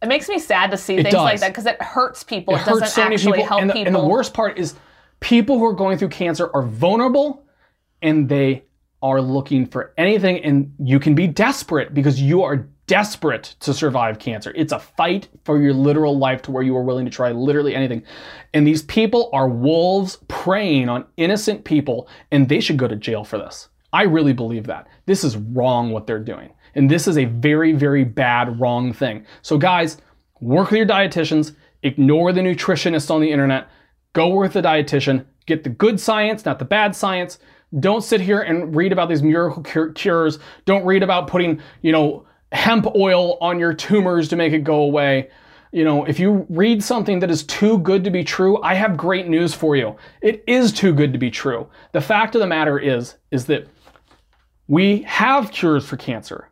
It 0.02 0.08
makes 0.08 0.28
me 0.28 0.38
sad 0.38 0.70
to 0.72 0.76
see 0.76 1.00
things 1.00 1.14
like 1.14 1.40
that 1.40 1.48
because 1.48 1.66
it 1.66 1.80
hurts 1.80 2.24
people. 2.24 2.54
It, 2.54 2.58
hurts 2.58 2.80
doesn't 2.80 2.88
so 2.88 3.02
many 3.04 3.14
actually 3.14 3.32
people. 3.38 3.46
help 3.46 3.60
and, 3.60 3.70
the, 3.70 3.74
people. 3.74 3.86
and 3.86 3.94
the 3.94 4.04
worst 4.04 4.34
part 4.34 4.58
is 4.58 4.74
people 5.20 5.58
who 5.58 5.64
are 5.64 5.72
going 5.72 5.96
through 5.96 6.08
cancer 6.08 6.50
are 6.54 6.62
vulnerable 6.62 7.46
and 8.02 8.28
they 8.28 8.64
are 9.00 9.20
looking 9.20 9.64
for 9.66 9.92
anything 9.96 10.42
and 10.44 10.74
you 10.78 10.98
can 10.98 11.14
be 11.14 11.26
desperate 11.26 11.94
because 11.94 12.20
you 12.20 12.42
are 12.42 12.68
desperate 12.86 13.54
to 13.60 13.72
survive 13.72 14.18
cancer. 14.18 14.52
It's 14.56 14.72
a 14.72 14.78
fight 14.78 15.28
for 15.44 15.60
your 15.60 15.72
literal 15.72 16.18
life 16.18 16.42
to 16.42 16.50
where 16.50 16.62
you 16.62 16.76
are 16.76 16.82
willing 16.82 17.04
to 17.04 17.10
try 17.10 17.30
literally 17.30 17.74
anything. 17.74 18.02
And 18.54 18.66
these 18.66 18.82
people 18.82 19.30
are 19.32 19.48
wolves 19.48 20.18
preying 20.28 20.88
on 20.88 21.04
innocent 21.16 21.64
people 21.64 22.08
and 22.30 22.48
they 22.48 22.60
should 22.60 22.76
go 22.76 22.88
to 22.88 22.96
jail 22.96 23.24
for 23.24 23.38
this. 23.38 23.68
I 23.92 24.02
really 24.02 24.32
believe 24.32 24.66
that. 24.66 24.88
This 25.06 25.24
is 25.24 25.36
wrong 25.36 25.90
what 25.90 26.06
they're 26.06 26.18
doing. 26.18 26.52
And 26.74 26.90
this 26.90 27.06
is 27.06 27.18
a 27.18 27.26
very, 27.26 27.72
very 27.72 28.04
bad, 28.04 28.58
wrong 28.58 28.92
thing. 28.92 29.26
So, 29.42 29.58
guys, 29.58 29.98
work 30.40 30.70
with 30.70 30.78
your 30.78 30.86
dietitians, 30.86 31.54
ignore 31.82 32.32
the 32.32 32.40
nutritionists 32.40 33.10
on 33.10 33.20
the 33.20 33.30
internet, 33.30 33.68
go 34.14 34.28
with 34.28 34.54
the 34.54 34.62
dietitian, 34.62 35.26
get 35.46 35.64
the 35.64 35.70
good 35.70 36.00
science, 36.00 36.44
not 36.44 36.58
the 36.58 36.64
bad 36.64 36.96
science. 36.96 37.38
Don't 37.80 38.02
sit 38.02 38.20
here 38.20 38.40
and 38.40 38.74
read 38.74 38.92
about 38.92 39.08
these 39.08 39.22
miracle 39.22 39.62
cures. 39.92 40.38
Don't 40.64 40.84
read 40.84 41.02
about 41.02 41.26
putting, 41.26 41.60
you 41.82 41.92
know, 41.92 42.26
hemp 42.52 42.86
oil 42.94 43.38
on 43.40 43.58
your 43.58 43.72
tumors 43.72 44.28
to 44.28 44.36
make 44.36 44.52
it 44.52 44.64
go 44.64 44.82
away. 44.82 45.30
You 45.72 45.84
know, 45.84 46.04
if 46.04 46.20
you 46.20 46.46
read 46.50 46.84
something 46.84 47.20
that 47.20 47.30
is 47.30 47.44
too 47.44 47.78
good 47.78 48.04
to 48.04 48.10
be 48.10 48.24
true, 48.24 48.60
I 48.62 48.74
have 48.74 48.98
great 48.98 49.26
news 49.26 49.54
for 49.54 49.74
you. 49.74 49.96
It 50.20 50.44
is 50.46 50.70
too 50.70 50.92
good 50.92 51.14
to 51.14 51.18
be 51.18 51.30
true. 51.30 51.66
The 51.92 52.00
fact 52.02 52.34
of 52.34 52.42
the 52.42 52.46
matter 52.46 52.78
is 52.78 53.14
is 53.30 53.46
that 53.46 53.66
we 54.72 55.02
have 55.02 55.50
cures 55.50 55.84
for 55.84 55.98
cancer. 55.98 56.48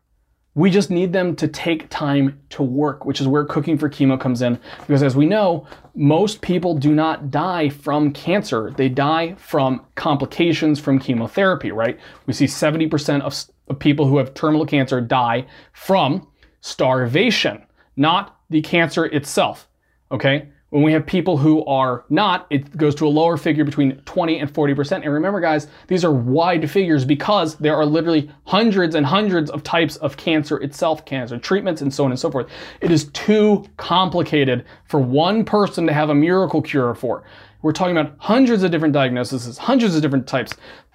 We 0.54 0.70
just 0.70 0.90
need 0.90 1.14
them 1.14 1.34
to 1.36 1.48
take 1.48 1.88
time 1.88 2.38
to 2.50 2.62
work, 2.62 3.06
which 3.06 3.18
is 3.18 3.26
where 3.26 3.46
cooking 3.46 3.78
for 3.78 3.88
chemo 3.88 4.20
comes 4.20 4.42
in. 4.42 4.58
Because 4.80 5.02
as 5.02 5.16
we 5.16 5.24
know, 5.24 5.66
most 5.94 6.42
people 6.42 6.74
do 6.74 6.94
not 6.94 7.30
die 7.30 7.70
from 7.70 8.12
cancer. 8.12 8.74
They 8.76 8.90
die 8.90 9.36
from 9.36 9.86
complications 9.94 10.78
from 10.78 10.98
chemotherapy, 10.98 11.72
right? 11.72 11.98
We 12.26 12.34
see 12.34 12.44
70% 12.44 13.22
of, 13.22 13.34
of 13.68 13.78
people 13.78 14.06
who 14.06 14.18
have 14.18 14.34
terminal 14.34 14.66
cancer 14.66 15.00
die 15.00 15.46
from 15.72 16.28
starvation, 16.60 17.64
not 17.96 18.38
the 18.50 18.60
cancer 18.60 19.06
itself, 19.06 19.66
okay? 20.12 20.50
When 20.70 20.84
we 20.84 20.92
have 20.92 21.04
people 21.04 21.36
who 21.36 21.64
are 21.64 22.04
not, 22.10 22.46
it 22.48 22.76
goes 22.76 22.94
to 22.96 23.06
a 23.06 23.08
lower 23.08 23.36
figure 23.36 23.64
between 23.64 23.96
20 24.02 24.38
and 24.38 24.52
40%. 24.52 25.02
And 25.02 25.12
remember, 25.12 25.40
guys, 25.40 25.66
these 25.88 26.04
are 26.04 26.12
wide 26.12 26.70
figures 26.70 27.04
because 27.04 27.56
there 27.56 27.74
are 27.74 27.84
literally 27.84 28.30
hundreds 28.44 28.94
and 28.94 29.04
hundreds 29.04 29.50
of 29.50 29.64
types 29.64 29.96
of 29.96 30.16
cancer 30.16 30.58
itself, 30.58 31.04
cancer 31.04 31.38
treatments, 31.38 31.82
and 31.82 31.92
so 31.92 32.04
on 32.04 32.12
and 32.12 32.20
so 32.20 32.30
forth. 32.30 32.48
It 32.80 32.92
is 32.92 33.10
too 33.10 33.64
complicated 33.78 34.64
for 34.84 35.00
one 35.00 35.44
person 35.44 35.88
to 35.88 35.92
have 35.92 36.08
a 36.08 36.14
miracle 36.14 36.62
cure 36.62 36.94
for. 36.94 37.24
We're 37.62 37.72
talking 37.72 37.96
about 37.96 38.14
hundreds 38.18 38.62
of 38.62 38.70
different 38.70 38.94
diagnoses, 38.94 39.58
hundreds 39.58 39.96
of 39.96 40.02
different 40.02 40.28
types, 40.28 40.54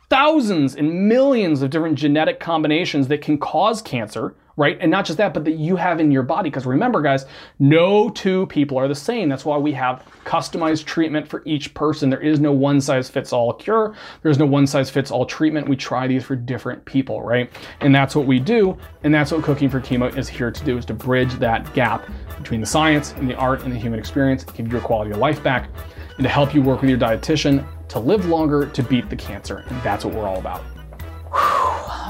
thousands 0.10 0.76
and 0.76 1.10
millions 1.10 1.62
of 1.62 1.70
different 1.70 1.98
genetic 1.98 2.40
combinations 2.40 3.10
that 3.10 3.22
can 3.22 3.38
cause 3.38 3.82
cancer, 3.82 4.36
right? 4.58 4.78
And 4.80 4.90
not 4.90 5.06
just 5.06 5.18
that, 5.18 5.34
but 5.34 5.44
that 5.46 5.56
you 5.56 5.76
have 5.76 6.00
in 6.00 6.12
your 6.12 6.24
body. 6.24 6.50
Because 6.50 6.66
remember, 6.66 7.02
guys, 7.02 7.26
no 7.60 8.10
two 8.10 8.46
people 8.48 8.78
are 8.78 8.88
the 8.88 8.96
same. 8.96 9.30
That's 9.30 9.46
why 9.46 9.58
we 9.58 9.74
have 9.74 10.06
customized 10.24 10.86
treatment 10.86 11.28
for 11.28 11.42
each 11.46 11.74
person. 11.74 12.10
There 12.10 12.22
is 12.22 12.40
no 12.40 12.52
one 12.52 12.80
size 12.80 13.10
fits 13.10 13.34
all 13.34 13.54
cure, 13.54 13.96
there's 14.24 14.40
no 14.40 14.46
one 14.46 14.68
size 14.68 14.90
fits 14.90 15.12
all 15.12 15.26
treatment. 15.26 15.68
We 15.68 15.76
try 15.76 16.08
these 16.08 16.24
for 16.24 16.36
different 16.36 16.84
people, 16.86 17.22
right? 17.22 17.50
And 17.82 17.94
that's 17.94 18.16
what 18.16 18.26
we 18.26 18.40
do. 18.40 18.78
And 19.04 19.14
that's 19.14 19.32
what 19.32 19.44
Cooking 19.44 19.70
for 19.70 19.82
Chemo 19.82 20.16
is 20.18 20.28
here 20.28 20.52
to 20.52 20.64
do, 20.64 20.78
is 20.78 20.86
to 20.86 20.94
bridge 20.94 21.34
that 21.36 21.72
gap 21.74 22.10
between 22.38 22.62
the 22.62 22.66
science 22.66 23.14
and 23.14 23.30
the 23.30 23.36
art 23.36 23.64
and 23.64 23.72
the 23.72 23.78
human 23.78 24.00
experience, 24.00 24.44
give 24.44 24.68
you 24.68 24.72
your 24.72 24.82
quality 24.82 25.12
of 25.12 25.18
life 25.18 25.44
back, 25.44 25.70
and 26.18 26.24
to 26.24 26.30
help 26.30 26.54
you 26.56 26.62
work 26.62 26.82
with 26.82 26.90
your 26.90 27.00
dietitian 27.00 27.66
to 27.90 28.00
live 28.00 28.26
longer 28.26 28.66
to 28.68 28.84
beat 28.84 29.10
the 29.10 29.16
cancer. 29.16 29.64
And 29.68 29.82
that's 29.84 30.06
what 30.06 30.14
we're 30.14 30.28
all 30.28 30.40
about. 30.40 30.64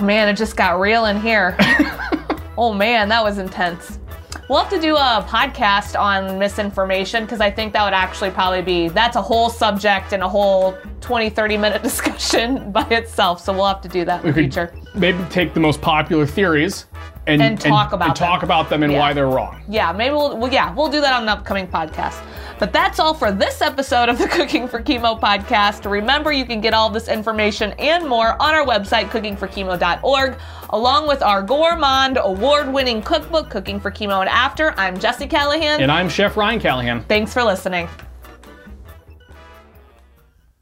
Man, 0.02 0.28
it 0.28 0.36
just 0.36 0.56
got 0.56 0.80
real 0.80 1.06
in 1.06 1.20
here. 1.20 1.56
oh 2.58 2.74
man, 2.74 3.10
that 3.10 3.24
was 3.24 3.38
intense. 3.38 4.00
We'll 4.50 4.60
have 4.60 4.70
to 4.70 4.80
do 4.80 4.96
a 4.96 5.26
podcast 5.28 6.00
on 6.00 6.38
misinformation 6.38 7.24
because 7.24 7.42
I 7.42 7.50
think 7.50 7.74
that 7.74 7.84
would 7.84 7.94
actually 7.96 8.30
probably 8.30 8.62
be 8.62 8.90
that's 8.90 9.16
a 9.16 9.22
whole 9.22 9.50
subject 9.50 10.14
and 10.14 10.22
a 10.22 10.30
whole 10.30 10.78
20 11.02 11.30
30 11.32 11.58
minute 11.58 11.82
discussion 11.90 12.72
by 12.72 12.84
itself. 12.90 13.42
So 13.42 13.54
we'll 13.54 13.66
have 13.66 13.82
to 13.82 13.90
do 13.90 14.06
that 14.06 14.22
in 14.24 14.28
the 14.28 14.34
future. 14.34 14.74
maybe 14.94 15.18
take 15.30 15.54
the 15.56 15.60
most 15.60 15.82
popular 15.82 16.28
theories 16.28 16.86
and, 17.28 17.42
And 17.42 17.60
talk 17.60 17.92
about 17.94 18.10
and 18.10 18.16
talk 18.16 18.42
them. 18.42 18.48
about 18.48 18.70
them 18.70 18.84
and 18.84 18.94
Yeah. 18.94 19.00
why 19.00 19.14
they're 19.14 19.26
wrong. 19.28 19.64
Yeah, 19.68 19.92
maybe 19.92 20.14
we'll, 20.14 20.38
well, 20.38 20.52
yeah, 20.54 20.72
we'll 20.76 20.90
do 20.90 21.02
that 21.02 21.14
on 21.14 21.24
an 21.24 21.30
upcoming 21.30 21.68
podcast. 21.68 22.22
But 22.58 22.72
that's 22.72 23.00
all 23.00 23.14
for 23.14 23.32
this 23.32 23.62
episode 23.62 24.10
of 24.10 24.18
the 24.18 24.28
Cooking 24.32 24.68
for 24.68 24.82
Chemo 24.82 25.20
podcast. 25.20 25.90
Remember, 25.90 26.32
you 26.32 26.46
can 26.46 26.62
get 26.62 26.74
all 26.74 26.90
this 26.90 27.08
information 27.08 27.74
and 27.80 28.08
more 28.08 28.42
on 28.42 28.56
our 28.56 28.66
website, 28.66 29.10
cookingforchemo.org, 29.10 30.38
along 30.70 31.08
with 31.08 31.22
our 31.22 31.42
gourmand 31.42 32.18
award 32.22 32.72
winning 32.72 33.02
cookbook, 33.02 33.50
Cooking 33.50 33.80
for 33.80 33.92
Chemo 33.92 34.22
and 34.22 34.30
After. 34.30 34.72
I'm 34.78 34.98
Jesse 35.00 35.28
Callahan. 35.28 35.82
And 35.82 35.92
I'm 35.92 36.10
Chef 36.10 36.38
Ryan 36.38 36.60
Callahan. 36.60 37.04
Thanks 37.04 37.34
for 37.34 37.44
listening. 37.44 37.90